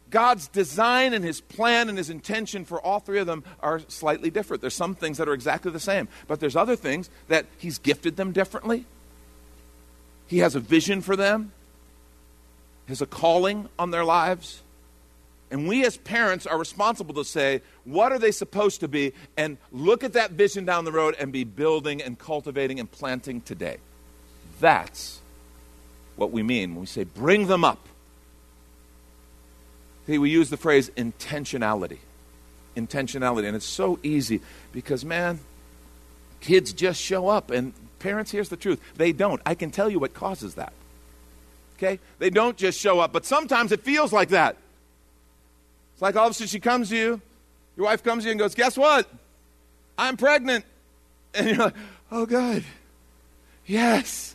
God's 0.09 0.47
design 0.47 1.13
and 1.13 1.25
his 1.25 1.41
plan 1.41 1.89
and 1.89 1.97
his 1.97 2.09
intention 2.09 2.65
for 2.65 2.79
all 2.79 2.99
three 2.99 3.19
of 3.19 3.25
them 3.25 3.43
are 3.61 3.81
slightly 3.87 4.29
different. 4.29 4.61
There's 4.61 4.75
some 4.75 4.93
things 4.93 5.17
that 5.17 5.27
are 5.27 5.33
exactly 5.33 5.71
the 5.71 5.79
same, 5.79 6.07
but 6.27 6.39
there's 6.39 6.55
other 6.55 6.75
things 6.75 7.09
that 7.29 7.47
he's 7.57 7.79
gifted 7.79 8.15
them 8.15 8.31
differently. 8.31 8.85
He 10.27 10.37
has 10.39 10.53
a 10.53 10.59
vision 10.59 11.01
for 11.01 11.15
them, 11.15 11.51
has 12.87 13.01
a 13.01 13.07
calling 13.07 13.69
on 13.79 13.89
their 13.89 14.05
lives. 14.05 14.61
And 15.49 15.67
we 15.67 15.83
as 15.83 15.97
parents 15.97 16.45
are 16.45 16.57
responsible 16.57 17.15
to 17.15 17.23
say, 17.23 17.61
what 17.83 18.11
are 18.11 18.19
they 18.19 18.31
supposed 18.31 18.81
to 18.81 18.87
be? 18.87 19.13
And 19.35 19.57
look 19.71 20.03
at 20.03 20.13
that 20.13 20.31
vision 20.31 20.65
down 20.65 20.85
the 20.85 20.91
road 20.91 21.15
and 21.19 21.31
be 21.31 21.43
building 21.43 22.01
and 22.01 22.17
cultivating 22.17 22.79
and 22.79 22.89
planting 22.89 23.41
today. 23.41 23.77
That's 24.59 25.21
what 26.15 26.31
we 26.31 26.43
mean 26.43 26.71
when 26.71 26.81
we 26.81 26.85
say 26.85 27.03
bring 27.03 27.47
them 27.47 27.63
up. 27.63 27.87
See, 30.07 30.17
we 30.17 30.29
use 30.29 30.49
the 30.49 30.57
phrase 30.57 30.89
intentionality. 30.91 31.99
Intentionality. 32.75 33.47
And 33.47 33.55
it's 33.55 33.65
so 33.65 33.99
easy 34.03 34.41
because, 34.71 35.05
man, 35.05 35.39
kids 36.41 36.73
just 36.73 37.01
show 37.01 37.29
up. 37.29 37.51
And 37.51 37.73
parents, 37.99 38.31
here's 38.31 38.49
the 38.49 38.57
truth 38.57 38.81
they 38.95 39.11
don't. 39.13 39.41
I 39.45 39.55
can 39.55 39.71
tell 39.71 39.89
you 39.89 39.99
what 39.99 40.13
causes 40.13 40.55
that. 40.55 40.73
Okay? 41.77 41.99
They 42.19 42.29
don't 42.29 42.57
just 42.57 42.79
show 42.79 42.99
up, 42.99 43.13
but 43.13 43.25
sometimes 43.25 43.71
it 43.71 43.81
feels 43.81 44.11
like 44.11 44.29
that. 44.29 44.57
It's 45.93 46.01
like 46.01 46.15
all 46.15 46.27
of 46.27 46.31
a 46.31 46.33
sudden 46.33 46.47
she 46.47 46.59
comes 46.59 46.89
to 46.89 46.97
you, 46.97 47.21
your 47.77 47.85
wife 47.85 48.03
comes 48.03 48.23
to 48.23 48.27
you 48.27 48.31
and 48.31 48.39
goes, 48.39 48.55
Guess 48.55 48.77
what? 48.77 49.09
I'm 49.97 50.17
pregnant. 50.17 50.65
And 51.33 51.47
you're 51.47 51.57
like, 51.57 51.75
Oh, 52.11 52.25
good. 52.25 52.63
Yes 53.65 54.32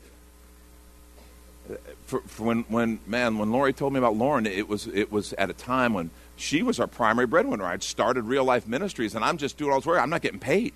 for, 2.06 2.20
for 2.22 2.44
when, 2.44 2.62
when 2.68 3.00
man 3.06 3.38
when 3.38 3.50
Lori 3.52 3.72
told 3.72 3.92
me 3.92 3.98
about 3.98 4.16
Lauren, 4.16 4.46
it 4.46 4.68
was 4.68 4.86
it 4.86 5.12
was 5.12 5.32
at 5.34 5.50
a 5.50 5.52
time 5.52 5.92
when 5.94 6.10
she 6.36 6.62
was 6.62 6.80
our 6.80 6.86
primary 6.86 7.26
breadwinner. 7.26 7.64
I'd 7.64 7.82
started 7.82 8.22
real 8.22 8.44
life 8.44 8.66
ministries, 8.66 9.14
and 9.14 9.24
I'm 9.24 9.38
just 9.38 9.56
doing 9.58 9.72
all 9.72 9.78
this 9.80 9.86
work. 9.86 10.00
I'm 10.00 10.10
not 10.10 10.22
getting 10.22 10.40
paid. 10.40 10.72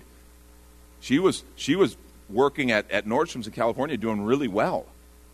She 0.99 1.19
was 1.19 1.43
she 1.55 1.75
was 1.75 1.97
working 2.29 2.71
at, 2.71 2.89
at 2.89 3.05
Nordstrom's 3.05 3.47
in 3.47 3.53
California, 3.53 3.97
doing 3.97 4.23
really 4.23 4.47
well, 4.47 4.85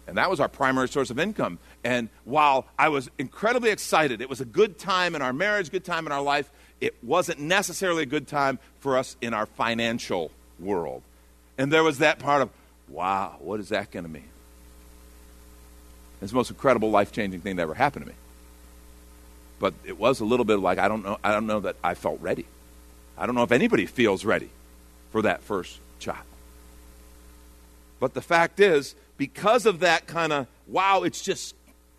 And 0.10 0.18
that 0.18 0.30
was 0.30 0.40
our 0.40 0.50
primary 0.50 0.90
source 0.90 1.12
of 1.12 1.20
income. 1.20 1.60
And 1.84 2.10
while 2.26 2.66
I 2.80 2.90
was 2.90 3.10
incredibly 3.20 3.70
excited, 3.70 4.22
it 4.22 4.30
was 4.30 4.42
a 4.42 4.46
good 4.46 4.80
time 4.80 5.14
in 5.14 5.22
our 5.22 5.32
marriage, 5.32 5.70
good 5.70 5.86
time 5.86 6.08
in 6.08 6.12
our 6.12 6.22
life, 6.22 6.50
it 6.82 6.96
wasn't 7.04 7.40
necessarily 7.40 8.04
a 8.04 8.08
good 8.08 8.28
time 8.28 8.58
for 8.80 8.98
us 8.98 9.16
in 9.22 9.36
our 9.36 9.46
financial 9.46 10.32
world. 10.60 11.04
And 11.60 11.72
there 11.72 11.84
was 11.84 12.00
that 12.00 12.18
part 12.18 12.42
of, 12.42 12.50
wow, 12.88 13.36
what 13.40 13.60
is 13.60 13.70
that 13.70 13.92
going 13.92 14.04
to 14.04 14.10
mean? 14.10 14.30
It's 16.22 16.32
the 16.32 16.36
most 16.36 16.50
incredible, 16.50 16.92
life 16.92 17.12
changing 17.12 17.42
thing 17.42 17.56
that 17.56 17.64
ever 17.64 17.74
happened 17.74 18.06
to 18.06 18.12
me. 18.12 18.18
But 19.60 19.74
it 19.86 19.98
was 19.98 20.20
a 20.20 20.26
little 20.26 20.46
bit 20.46 20.60
like 20.60 20.78
I 20.78 20.88
don't 20.88 21.04
know. 21.04 21.18
I 21.24 21.32
don't 21.32 21.48
know 21.48 21.60
that 21.62 21.76
I 21.84 21.94
felt 21.94 22.22
ready. 22.22 22.46
I 23.18 23.26
don't 23.26 23.36
know 23.36 23.44
if 23.44 23.52
anybody 23.52 23.86
feels 23.86 24.24
ready 24.24 24.50
for 25.12 25.22
that 25.22 25.42
first 25.42 25.80
child. 26.00 26.26
But 28.00 28.14
the 28.14 28.22
fact 28.22 28.60
is, 28.60 28.96
because 29.18 29.66
of 29.66 29.82
that 29.82 30.08
kind 30.08 30.32
of 30.32 30.48
wow, 30.68 31.04
it's 31.04 31.22
just 31.22 31.56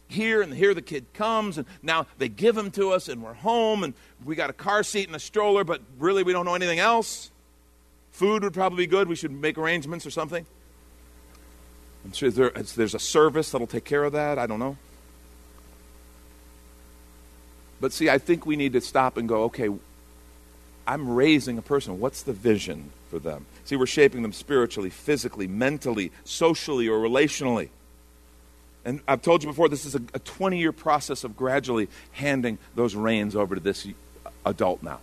here 0.08 0.42
and 0.42 0.52
here 0.52 0.74
the 0.74 0.82
kid 0.82 1.06
comes 1.14 1.56
and 1.56 1.66
now 1.82 2.06
they 2.18 2.28
give 2.28 2.56
him 2.56 2.70
to 2.72 2.90
us 2.90 3.08
and 3.08 3.22
we're 3.22 3.34
home 3.34 3.84
and 3.84 3.94
we 4.24 4.34
got 4.34 4.50
a 4.50 4.54
car 4.54 4.82
seat 4.82 5.06
and 5.06 5.14
a 5.14 5.20
stroller, 5.20 5.64
but 5.64 5.80
really 5.98 6.22
we 6.22 6.32
don't 6.32 6.44
know 6.44 6.54
anything 6.54 6.78
else. 6.78 7.30
Food 8.12 8.42
would 8.42 8.54
probably 8.54 8.84
be 8.84 8.90
good. 8.90 9.08
We 9.08 9.14
should 9.14 9.30
make 9.30 9.56
arrangements 9.56 10.04
or 10.04 10.10
something. 10.10 10.46
I'm 12.04 12.12
sure 12.12 12.30
there, 12.30 12.50
there's 12.50 12.94
a 12.94 12.98
service 12.98 13.50
that'll 13.50 13.66
take 13.66 13.84
care 13.84 14.04
of 14.04 14.12
that. 14.12 14.38
I 14.38 14.46
don't 14.46 14.58
know. 14.58 14.76
But 17.80 17.92
see, 17.92 18.10
I 18.10 18.18
think 18.18 18.46
we 18.46 18.56
need 18.56 18.74
to 18.74 18.80
stop 18.80 19.16
and 19.16 19.28
go, 19.28 19.44
okay, 19.44 19.68
I'm 20.86 21.08
raising 21.08 21.56
a 21.58 21.62
person. 21.62 22.00
What's 22.00 22.22
the 22.22 22.32
vision 22.32 22.90
for 23.08 23.18
them? 23.18 23.46
See, 23.64 23.76
we're 23.76 23.86
shaping 23.86 24.22
them 24.22 24.32
spiritually, 24.32 24.90
physically, 24.90 25.46
mentally, 25.46 26.12
socially, 26.24 26.88
or 26.88 26.98
relationally. 26.98 27.68
And 28.84 29.00
I've 29.06 29.22
told 29.22 29.42
you 29.42 29.48
before, 29.48 29.68
this 29.68 29.84
is 29.84 29.94
a, 29.94 30.02
a 30.14 30.18
20 30.18 30.58
year 30.58 30.72
process 30.72 31.24
of 31.24 31.36
gradually 31.36 31.88
handing 32.12 32.58
those 32.74 32.94
reins 32.94 33.36
over 33.36 33.54
to 33.54 33.60
this 33.60 33.86
adult 34.44 34.82
now. 34.82 35.00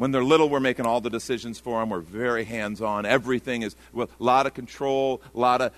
When 0.00 0.12
they're 0.12 0.24
little, 0.24 0.48
we're 0.48 0.60
making 0.60 0.86
all 0.86 1.02
the 1.02 1.10
decisions 1.10 1.60
for 1.60 1.78
them. 1.78 1.90
We're 1.90 2.00
very 2.00 2.44
hands 2.44 2.80
on. 2.80 3.04
Everything 3.04 3.60
is 3.60 3.76
a 3.94 4.08
lot 4.18 4.46
of 4.46 4.54
control, 4.54 5.20
a 5.34 5.38
lot 5.38 5.60
of 5.60 5.72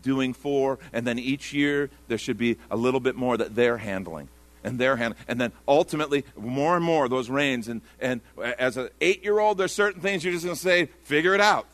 doing 0.00 0.32
for. 0.32 0.78
And 0.94 1.06
then 1.06 1.18
each 1.18 1.52
year, 1.52 1.90
there 2.08 2.16
should 2.16 2.38
be 2.38 2.56
a 2.70 2.76
little 2.76 3.00
bit 3.00 3.16
more 3.16 3.36
that 3.36 3.54
they're 3.54 3.76
handling 3.76 4.30
and 4.64 4.78
their 4.78 4.96
hand. 4.96 5.14
And 5.28 5.38
then 5.38 5.52
ultimately, 5.68 6.24
more 6.38 6.74
and 6.74 6.82
more 6.82 7.06
those 7.06 7.28
reins. 7.28 7.68
And, 7.68 7.82
and 8.00 8.22
as 8.38 8.78
an 8.78 8.88
eight 9.02 9.22
year 9.22 9.38
old, 9.38 9.58
there's 9.58 9.72
certain 9.72 10.00
things 10.00 10.24
you're 10.24 10.32
just 10.32 10.46
going 10.46 10.56
to 10.56 10.62
say, 10.62 10.86
figure 11.02 11.34
it 11.34 11.42
out. 11.42 11.66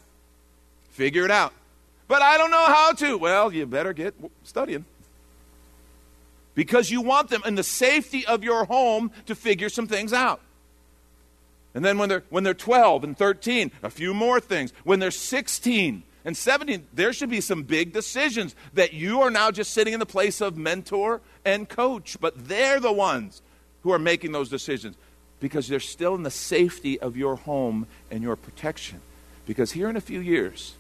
Figure 0.90 1.24
it 1.24 1.30
out. 1.30 1.52
But 2.08 2.20
I 2.20 2.36
don't 2.36 2.50
know 2.50 2.66
how 2.66 2.94
to. 2.94 3.16
Well, 3.16 3.52
you 3.52 3.64
better 3.64 3.92
get 3.92 4.16
studying. 4.42 4.86
Because 6.56 6.90
you 6.90 7.00
want 7.00 7.30
them 7.30 7.42
in 7.46 7.54
the 7.54 7.62
safety 7.62 8.26
of 8.26 8.42
your 8.42 8.64
home 8.64 9.12
to 9.26 9.36
figure 9.36 9.68
some 9.68 9.86
things 9.86 10.12
out. 10.12 10.40
And 11.74 11.84
then 11.84 11.98
when 11.98 12.08
they're, 12.08 12.24
when 12.28 12.44
they're 12.44 12.54
12 12.54 13.04
and 13.04 13.16
13, 13.16 13.70
a 13.82 13.90
few 13.90 14.12
more 14.12 14.40
things. 14.40 14.72
When 14.84 14.98
they're 14.98 15.10
16 15.10 16.02
and 16.24 16.36
17, 16.36 16.86
there 16.92 17.12
should 17.12 17.30
be 17.30 17.40
some 17.40 17.62
big 17.62 17.92
decisions 17.92 18.54
that 18.74 18.92
you 18.92 19.22
are 19.22 19.30
now 19.30 19.50
just 19.50 19.72
sitting 19.72 19.94
in 19.94 20.00
the 20.00 20.06
place 20.06 20.40
of 20.40 20.56
mentor 20.56 21.20
and 21.44 21.68
coach. 21.68 22.18
But 22.20 22.48
they're 22.48 22.80
the 22.80 22.92
ones 22.92 23.42
who 23.82 23.92
are 23.92 23.98
making 23.98 24.32
those 24.32 24.48
decisions 24.48 24.96
because 25.40 25.66
they're 25.66 25.80
still 25.80 26.14
in 26.14 26.22
the 26.22 26.30
safety 26.30 27.00
of 27.00 27.16
your 27.16 27.36
home 27.36 27.86
and 28.10 28.22
your 28.22 28.36
protection. 28.36 29.00
Because 29.46 29.72
here 29.72 29.88
in 29.88 29.96
a 29.96 30.00
few 30.00 30.20
years, 30.20 30.74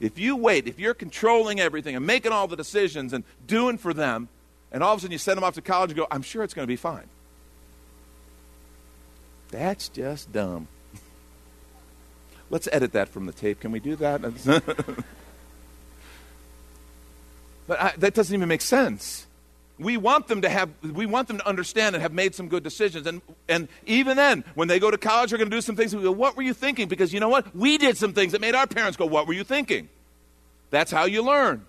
if 0.00 0.18
you 0.18 0.34
wait, 0.34 0.66
if 0.66 0.78
you're 0.78 0.94
controlling 0.94 1.60
everything 1.60 1.94
and 1.94 2.06
making 2.06 2.32
all 2.32 2.48
the 2.48 2.56
decisions 2.56 3.12
and 3.12 3.24
doing 3.46 3.76
for 3.76 3.92
them, 3.92 4.28
and 4.72 4.82
all 4.82 4.94
of 4.94 4.98
a 4.98 5.00
sudden 5.02 5.12
you 5.12 5.18
send 5.18 5.36
them 5.36 5.44
off 5.44 5.54
to 5.54 5.62
college 5.62 5.90
and 5.90 5.98
go, 5.98 6.06
I'm 6.10 6.22
sure 6.22 6.42
it's 6.42 6.54
going 6.54 6.64
to 6.64 6.72
be 6.72 6.76
fine. 6.76 7.04
That's 9.52 9.88
just 9.88 10.32
dumb. 10.32 10.66
Let's 12.50 12.68
edit 12.72 12.92
that 12.92 13.08
from 13.08 13.26
the 13.26 13.32
tape. 13.32 13.60
Can 13.60 13.70
we 13.70 13.80
do 13.80 13.96
that? 13.96 14.22
but 17.66 17.80
I, 17.80 17.92
that 17.98 18.14
doesn't 18.14 18.34
even 18.34 18.48
make 18.48 18.62
sense. 18.62 19.26
We 19.78 19.96
want 19.96 20.28
them 20.28 20.42
to 20.42 20.48
have, 20.48 20.70
we 20.82 21.06
want 21.06 21.28
them 21.28 21.38
to 21.38 21.46
understand 21.46 21.94
and 21.94 22.02
have 22.02 22.12
made 22.12 22.34
some 22.34 22.48
good 22.48 22.62
decisions. 22.62 23.06
And, 23.06 23.22
and 23.48 23.68
even 23.86 24.16
then, 24.16 24.44
when 24.54 24.68
they 24.68 24.78
go 24.78 24.90
to 24.90 24.98
college, 24.98 25.30
they're 25.30 25.38
going 25.38 25.50
to 25.50 25.56
do 25.56 25.60
some 25.60 25.76
things. 25.76 25.94
We 25.94 26.02
go, 26.02 26.12
what 26.12 26.36
were 26.36 26.42
you 26.42 26.54
thinking? 26.54 26.88
Because 26.88 27.12
you 27.12 27.20
know 27.20 27.28
what? 27.28 27.54
We 27.54 27.78
did 27.78 27.96
some 27.96 28.12
things 28.12 28.32
that 28.32 28.40
made 28.40 28.54
our 28.54 28.66
parents 28.66 28.96
go, 28.96 29.06
what 29.06 29.26
were 29.26 29.34
you 29.34 29.44
thinking? 29.44 29.88
That's 30.70 30.90
how 30.90 31.04
you 31.04 31.22
learn. 31.22 31.66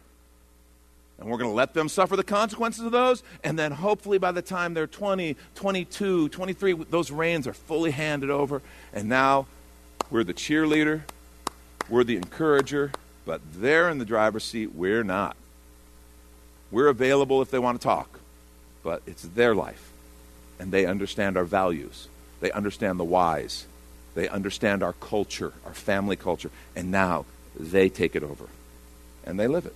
And 1.23 1.31
we're 1.31 1.37
going 1.37 1.51
to 1.51 1.55
let 1.55 1.73
them 1.73 1.87
suffer 1.87 2.17
the 2.17 2.23
consequences 2.23 2.83
of 2.83 2.91
those. 2.91 3.23
And 3.45 3.57
then 3.57 3.71
hopefully 3.71 4.17
by 4.17 4.33
the 4.33 4.41
time 4.41 4.73
they're 4.73 4.87
20, 4.87 5.37
22, 5.55 6.27
23, 6.27 6.73
those 6.89 7.11
reins 7.11 7.47
are 7.47 7.53
fully 7.53 7.91
handed 7.91 8.29
over. 8.29 8.61
And 8.91 9.07
now 9.07 9.47
we're 10.11 10.25
the 10.25 10.33
cheerleader, 10.33 11.03
we're 11.87 12.03
the 12.03 12.17
encourager, 12.17 12.91
but 13.25 13.39
they're 13.55 13.89
in 13.89 13.99
the 13.99 14.05
driver's 14.05 14.43
seat, 14.43 14.75
we're 14.75 15.05
not. 15.05 15.37
We're 16.71 16.89
available 16.89 17.41
if 17.41 17.49
they 17.49 17.59
want 17.59 17.79
to 17.79 17.83
talk, 17.83 18.19
but 18.83 19.01
it's 19.07 19.23
their 19.23 19.55
life. 19.55 19.93
And 20.59 20.73
they 20.73 20.85
understand 20.85 21.37
our 21.37 21.45
values, 21.45 22.09
they 22.41 22.51
understand 22.51 22.99
the 22.99 23.05
whys, 23.05 23.65
they 24.13 24.27
understand 24.27 24.83
our 24.83 24.93
culture, 24.93 25.53
our 25.65 25.73
family 25.73 26.17
culture. 26.17 26.51
And 26.75 26.91
now 26.91 27.23
they 27.57 27.87
take 27.87 28.13
it 28.13 28.23
over 28.23 28.47
and 29.23 29.39
they 29.39 29.47
live 29.47 29.65
it. 29.65 29.73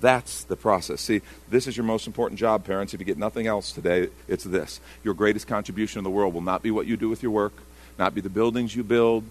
That's 0.00 0.44
the 0.44 0.56
process. 0.56 1.00
See, 1.00 1.20
this 1.48 1.66
is 1.66 1.76
your 1.76 1.84
most 1.84 2.06
important 2.06 2.40
job, 2.40 2.64
parents. 2.64 2.94
If 2.94 3.00
you 3.00 3.06
get 3.06 3.18
nothing 3.18 3.46
else 3.46 3.72
today, 3.72 4.08
it's 4.28 4.44
this. 4.44 4.80
Your 5.04 5.14
greatest 5.14 5.46
contribution 5.46 5.98
in 5.98 6.04
the 6.04 6.10
world 6.10 6.32
will 6.32 6.40
not 6.40 6.62
be 6.62 6.70
what 6.70 6.86
you 6.86 6.96
do 6.96 7.08
with 7.08 7.22
your 7.22 7.32
work, 7.32 7.52
not 7.98 8.14
be 8.14 8.20
the 8.20 8.30
buildings 8.30 8.74
you 8.74 8.82
build, 8.82 9.24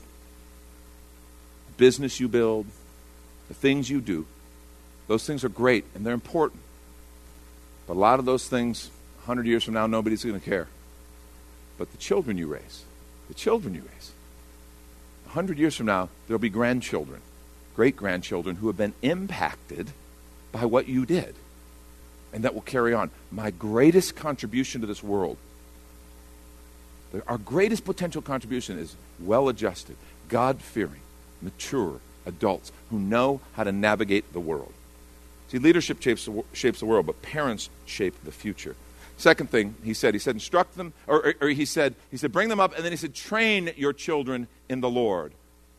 the 1.67 1.73
business 1.77 2.19
you 2.19 2.27
build, 2.27 2.67
the 3.47 3.55
things 3.55 3.89
you 3.89 3.99
do. 3.99 4.27
Those 5.07 5.25
things 5.25 5.43
are 5.43 5.49
great 5.49 5.85
and 5.95 6.05
they're 6.05 6.13
important. 6.13 6.61
But 7.87 7.93
a 7.95 7.99
lot 7.99 8.19
of 8.19 8.25
those 8.25 8.47
things, 8.47 8.91
100 9.25 9.47
years 9.47 9.63
from 9.63 9.73
now, 9.73 9.87
nobody's 9.87 10.23
going 10.23 10.39
to 10.39 10.45
care. 10.45 10.67
But 11.79 11.91
the 11.91 11.97
children 11.97 12.37
you 12.37 12.45
raise, 12.45 12.83
the 13.27 13.33
children 13.33 13.73
you 13.73 13.81
raise, 13.81 14.11
100 15.25 15.57
years 15.57 15.75
from 15.75 15.87
now, 15.87 16.09
there'll 16.27 16.37
be 16.37 16.49
grandchildren, 16.49 17.21
great 17.75 17.95
grandchildren 17.95 18.57
who 18.57 18.67
have 18.67 18.77
been 18.77 18.93
impacted 19.01 19.89
by 20.51 20.65
what 20.65 20.87
you 20.87 21.05
did. 21.05 21.35
And 22.33 22.43
that 22.43 22.53
will 22.53 22.61
carry 22.61 22.93
on. 22.93 23.09
My 23.31 23.51
greatest 23.51 24.15
contribution 24.15 24.81
to 24.81 24.87
this 24.87 25.03
world, 25.03 25.37
our 27.27 27.37
greatest 27.37 27.85
potential 27.85 28.21
contribution 28.21 28.77
is 28.77 28.95
well 29.19 29.49
adjusted, 29.49 29.95
God 30.27 30.61
fearing, 30.61 31.01
mature 31.41 31.99
adults 32.25 32.71
who 32.89 32.99
know 32.99 33.41
how 33.53 33.63
to 33.63 33.71
navigate 33.71 34.31
the 34.33 34.39
world. 34.39 34.73
See, 35.49 35.57
leadership 35.57 36.01
shapes 36.01 36.25
the, 36.25 36.43
shapes 36.53 36.79
the 36.79 36.85
world, 36.85 37.07
but 37.07 37.21
parents 37.21 37.69
shape 37.85 38.13
the 38.23 38.31
future. 38.31 38.75
Second 39.17 39.49
thing 39.49 39.75
he 39.83 39.93
said, 39.93 40.13
he 40.13 40.19
said, 40.19 40.35
instruct 40.35 40.77
them, 40.77 40.93
or, 41.07 41.25
or, 41.25 41.33
or, 41.41 41.47
he 41.49 41.65
said, 41.65 41.95
he 42.11 42.17
said, 42.17 42.31
bring 42.31 42.49
them 42.49 42.59
up, 42.59 42.75
and 42.75 42.85
then 42.85 42.91
he 42.91 42.97
said, 42.97 43.13
train 43.13 43.71
your 43.75 43.91
children 43.91 44.47
in 44.69 44.79
the 44.79 44.89
Lord. 44.89 45.33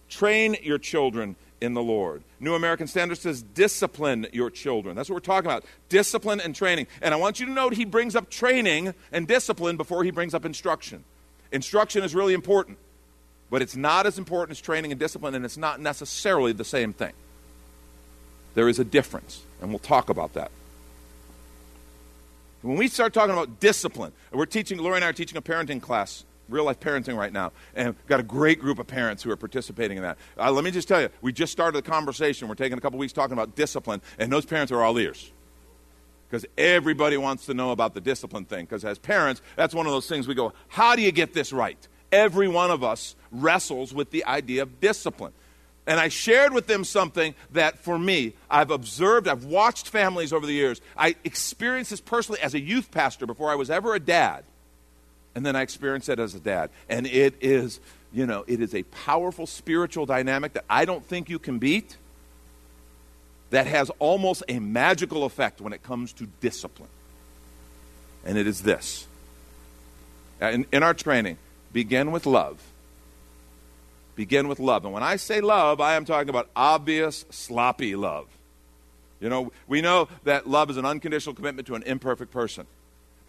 Train 0.08 0.56
your 0.62 0.78
children 0.78 1.36
in 1.60 1.74
the 1.74 1.82
Lord. 1.82 2.22
New 2.38 2.54
American 2.54 2.86
Standard 2.86 3.18
says, 3.18 3.42
discipline 3.42 4.26
your 4.32 4.50
children. 4.50 4.96
That's 4.96 5.08
what 5.08 5.16
we're 5.16 5.20
talking 5.20 5.50
about 5.50 5.64
discipline 5.88 6.40
and 6.40 6.54
training. 6.54 6.86
And 7.02 7.12
I 7.12 7.16
want 7.16 7.40
you 7.40 7.46
to 7.46 7.52
note 7.52 7.74
he 7.74 7.84
brings 7.84 8.16
up 8.16 8.30
training 8.30 8.94
and 9.12 9.28
discipline 9.28 9.76
before 9.76 10.04
he 10.04 10.10
brings 10.10 10.34
up 10.34 10.44
instruction. 10.44 11.04
Instruction 11.52 12.04
is 12.04 12.14
really 12.14 12.34
important, 12.34 12.78
but 13.50 13.60
it's 13.60 13.76
not 13.76 14.06
as 14.06 14.18
important 14.18 14.56
as 14.56 14.60
training 14.60 14.92
and 14.92 14.98
discipline, 14.98 15.34
and 15.34 15.44
it's 15.44 15.56
not 15.56 15.80
necessarily 15.80 16.52
the 16.52 16.64
same 16.64 16.92
thing. 16.92 17.12
There 18.54 18.68
is 18.68 18.78
a 18.78 18.84
difference, 18.84 19.42
and 19.60 19.70
we'll 19.70 19.78
talk 19.78 20.08
about 20.08 20.34
that. 20.34 20.50
When 22.62 22.76
we 22.76 22.88
start 22.88 23.12
talking 23.12 23.32
about 23.32 23.58
discipline, 23.58 24.12
and 24.30 24.38
we're 24.38 24.46
teaching, 24.46 24.78
Lori 24.78 24.96
and 24.96 25.04
I 25.04 25.08
are 25.08 25.12
teaching 25.12 25.38
a 25.38 25.42
parenting 25.42 25.80
class 25.80 26.24
real 26.50 26.64
life 26.64 26.80
parenting 26.80 27.16
right 27.16 27.32
now, 27.32 27.52
and 27.74 27.94
got 28.06 28.20
a 28.20 28.24
great 28.24 28.60
group 28.60 28.78
of 28.78 28.86
parents 28.86 29.22
who 29.22 29.30
are 29.30 29.36
participating 29.36 29.96
in 29.96 30.02
that. 30.02 30.18
Uh, 30.38 30.50
let 30.50 30.64
me 30.64 30.70
just 30.70 30.88
tell 30.88 31.00
you, 31.00 31.08
we 31.22 31.32
just 31.32 31.52
started 31.52 31.82
the 31.82 31.88
conversation. 31.88 32.48
We're 32.48 32.54
taking 32.54 32.78
a 32.78 32.80
couple 32.80 32.98
weeks 32.98 33.12
talking 33.12 33.32
about 33.32 33.56
discipline, 33.56 34.02
and 34.18 34.32
those 34.32 34.44
parents 34.44 34.72
are 34.72 34.82
all 34.82 34.98
ears. 34.98 35.30
Because 36.28 36.46
everybody 36.56 37.16
wants 37.16 37.46
to 37.46 37.54
know 37.54 37.72
about 37.72 37.94
the 37.94 38.00
discipline 38.00 38.44
thing. 38.44 38.64
Because 38.64 38.84
as 38.84 38.98
parents, 38.98 39.42
that's 39.56 39.74
one 39.74 39.86
of 39.86 39.92
those 39.92 40.06
things 40.06 40.28
we 40.28 40.34
go, 40.34 40.52
how 40.68 40.94
do 40.94 41.02
you 41.02 41.10
get 41.10 41.34
this 41.34 41.52
right? 41.52 41.88
Every 42.12 42.46
one 42.46 42.70
of 42.70 42.84
us 42.84 43.16
wrestles 43.32 43.92
with 43.92 44.10
the 44.10 44.24
idea 44.24 44.62
of 44.62 44.80
discipline. 44.80 45.32
And 45.86 45.98
I 45.98 46.08
shared 46.08 46.52
with 46.52 46.68
them 46.68 46.84
something 46.84 47.34
that 47.50 47.78
for 47.80 47.98
me, 47.98 48.34
I've 48.48 48.70
observed, 48.70 49.26
I've 49.26 49.44
watched 49.44 49.88
families 49.88 50.32
over 50.32 50.46
the 50.46 50.52
years. 50.52 50.80
I 50.96 51.16
experienced 51.24 51.90
this 51.90 52.00
personally 52.00 52.40
as 52.42 52.54
a 52.54 52.60
youth 52.60 52.92
pastor 52.92 53.26
before 53.26 53.50
I 53.50 53.56
was 53.56 53.70
ever 53.70 53.94
a 53.94 54.00
dad. 54.00 54.44
And 55.34 55.46
then 55.46 55.54
I 55.56 55.62
experienced 55.62 56.08
it 56.08 56.18
as 56.18 56.34
a 56.34 56.40
dad. 56.40 56.70
And 56.88 57.06
it 57.06 57.34
is, 57.40 57.80
you 58.12 58.26
know, 58.26 58.44
it 58.46 58.60
is 58.60 58.74
a 58.74 58.82
powerful 58.82 59.46
spiritual 59.46 60.06
dynamic 60.06 60.54
that 60.54 60.64
I 60.68 60.84
don't 60.84 61.04
think 61.04 61.30
you 61.30 61.38
can 61.38 61.58
beat. 61.58 61.96
that 63.50 63.66
has 63.66 63.90
almost 63.98 64.42
a 64.48 64.58
magical 64.58 65.24
effect 65.24 65.60
when 65.60 65.72
it 65.72 65.82
comes 65.82 66.12
to 66.14 66.26
discipline. 66.40 66.88
And 68.24 68.38
it 68.38 68.46
is 68.46 68.62
this. 68.62 69.06
In, 70.40 70.66
in 70.72 70.82
our 70.82 70.94
training, 70.94 71.36
begin 71.72 72.12
with 72.12 72.26
love. 72.26 72.62
Begin 74.14 74.48
with 74.48 74.60
love. 74.60 74.84
And 74.84 74.94
when 74.94 75.02
I 75.02 75.16
say 75.16 75.40
love, 75.40 75.80
I 75.80 75.94
am 75.94 76.04
talking 76.04 76.28
about 76.28 76.48
obvious, 76.54 77.24
sloppy 77.30 77.96
love. 77.96 78.26
You 79.20 79.28
know, 79.28 79.52
we 79.66 79.80
know 79.80 80.08
that 80.24 80.48
love 80.48 80.70
is 80.70 80.76
an 80.76 80.86
unconditional 80.86 81.34
commitment 81.34 81.66
to 81.68 81.74
an 81.74 81.82
imperfect 81.82 82.30
person. 82.32 82.66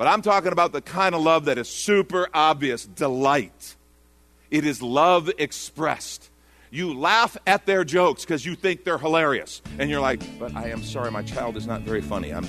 But 0.02 0.08
I'm 0.08 0.24
talking 0.24 0.52
about 0.52 0.72
the 0.72 0.82
kind 0.82 1.14
of 1.14 1.22
love 1.22 1.46
that 1.46 1.60
is 1.60 1.70
super 1.70 2.28
obvious 2.34 2.88
delight. 2.88 3.76
It 4.50 4.66
is 4.66 4.82
love 4.82 5.30
expressed. 5.38 6.32
You 6.72 6.96
laugh 6.96 7.38
at 7.46 7.68
their 7.68 7.84
jokes 7.84 8.26
because 8.26 8.44
you 8.44 8.56
think 8.56 8.84
they're 8.84 8.98
hilarious. 8.98 9.62
And 9.78 9.92
you're 9.92 10.02
like, 10.02 10.24
but 10.40 10.56
I 10.56 10.70
am 10.70 10.82
sorry, 10.82 11.12
my 11.12 11.22
child 11.22 11.56
is 11.56 11.68
not 11.68 11.82
very 11.82 12.02
funny. 12.02 12.34
I'm, 12.34 12.46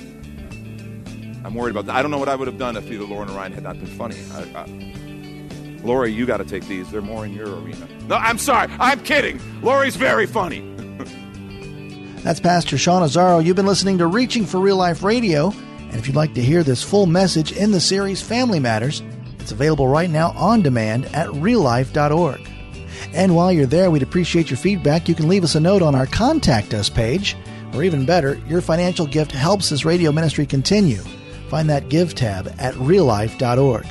I'm 1.45 1.53
worried 1.53 1.69
about 1.69 1.85
that. 1.85 1.95
I 1.95 2.01
don't 2.01 2.09
know 2.09 2.17
what 2.17 2.27
I 2.27 2.33
would 2.33 2.47
have 2.47 2.57
done 2.57 2.75
if 2.75 2.91
either 2.91 3.03
Lauren 3.03 3.29
or 3.29 3.33
Ryan 3.33 3.51
had 3.53 3.61
not 3.61 3.77
been 3.77 3.85
funny. 3.85 4.17
I, 4.33 4.63
I, 4.63 5.81
Lori, 5.83 6.11
you 6.11 6.25
got 6.25 6.37
to 6.37 6.45
take 6.45 6.65
these. 6.65 6.89
They're 6.89 7.01
more 7.01 7.23
in 7.23 7.33
your 7.33 7.55
arena. 7.59 7.87
No, 8.07 8.15
I'm 8.15 8.39
sorry. 8.39 8.71
I'm 8.79 8.99
kidding. 9.01 9.39
Lori's 9.61 9.95
very 9.95 10.25
funny. 10.25 10.61
That's 12.23 12.39
Pastor 12.39 12.79
Sean 12.79 13.03
Azzaro. 13.03 13.45
You've 13.45 13.57
been 13.57 13.67
listening 13.67 13.99
to 13.99 14.07
Reaching 14.07 14.47
for 14.47 14.59
Real 14.59 14.77
Life 14.77 15.03
Radio. 15.03 15.53
And 15.93 16.01
if 16.01 16.07
you'd 16.07 16.15
like 16.15 16.33
to 16.33 16.41
hear 16.41 16.63
this 16.63 16.81
full 16.81 17.05
message 17.05 17.51
in 17.51 17.69
the 17.69 17.79
series 17.79 18.19
Family 18.19 18.59
Matters, 18.59 19.03
it's 19.37 19.51
available 19.51 19.87
right 19.87 20.09
now 20.09 20.31
on 20.31 20.63
demand 20.63 21.05
at 21.13 21.27
reallife.org. 21.27 22.49
And 23.13 23.35
while 23.35 23.51
you're 23.51 23.67
there, 23.67 23.91
we'd 23.91 24.01
appreciate 24.01 24.49
your 24.49 24.57
feedback. 24.57 25.07
You 25.07 25.13
can 25.13 25.27
leave 25.27 25.43
us 25.43 25.53
a 25.53 25.59
note 25.59 25.83
on 25.83 25.93
our 25.93 26.07
Contact 26.07 26.73
Us 26.73 26.89
page, 26.89 27.37
or 27.75 27.83
even 27.83 28.07
better, 28.07 28.41
your 28.47 28.59
financial 28.59 29.05
gift 29.05 29.31
helps 29.31 29.69
this 29.69 29.85
radio 29.85 30.11
ministry 30.11 30.47
continue. 30.47 31.03
Find 31.49 31.69
that 31.69 31.89
Give 31.89 32.15
tab 32.15 32.51
at 32.57 32.73
reallife.org. 32.73 33.85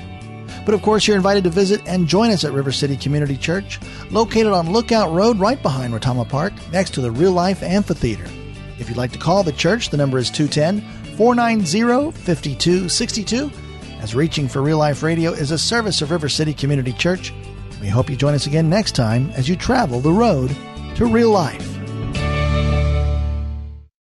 But 0.66 0.74
of 0.74 0.82
course, 0.82 1.06
you're 1.06 1.16
invited 1.16 1.44
to 1.44 1.50
visit 1.50 1.82
and 1.86 2.08
join 2.08 2.32
us 2.32 2.44
at 2.44 2.50
River 2.50 2.72
City 2.72 2.96
Community 2.96 3.36
Church, 3.36 3.78
located 4.10 4.48
on 4.48 4.72
Lookout 4.72 5.12
Road 5.12 5.38
right 5.38 5.62
behind 5.62 5.94
Retama 5.94 6.28
Park, 6.28 6.52
next 6.72 6.94
to 6.94 7.00
the 7.00 7.12
Real 7.12 7.30
Life 7.30 7.62
Amphitheater. 7.62 8.26
If 8.80 8.88
you'd 8.88 8.98
like 8.98 9.12
to 9.12 9.18
call 9.18 9.44
the 9.44 9.52
church, 9.52 9.90
the 9.90 9.96
number 9.96 10.18
is 10.18 10.30
210 10.30 10.84
490 11.16 12.12
5262. 12.12 13.50
As 14.00 14.14
Reaching 14.14 14.48
for 14.48 14.62
Real 14.62 14.78
Life 14.78 15.02
Radio 15.02 15.32
is 15.32 15.50
a 15.50 15.58
service 15.58 16.02
of 16.02 16.10
River 16.10 16.28
City 16.28 16.52
Community 16.52 16.92
Church, 16.92 17.32
we 17.80 17.88
hope 17.88 18.10
you 18.10 18.16
join 18.16 18.34
us 18.34 18.46
again 18.46 18.68
next 18.68 18.96
time 18.96 19.30
as 19.30 19.48
you 19.48 19.56
travel 19.56 20.00
the 20.00 20.12
road 20.12 20.54
to 20.96 21.06
real 21.06 21.30
life. 21.30 21.81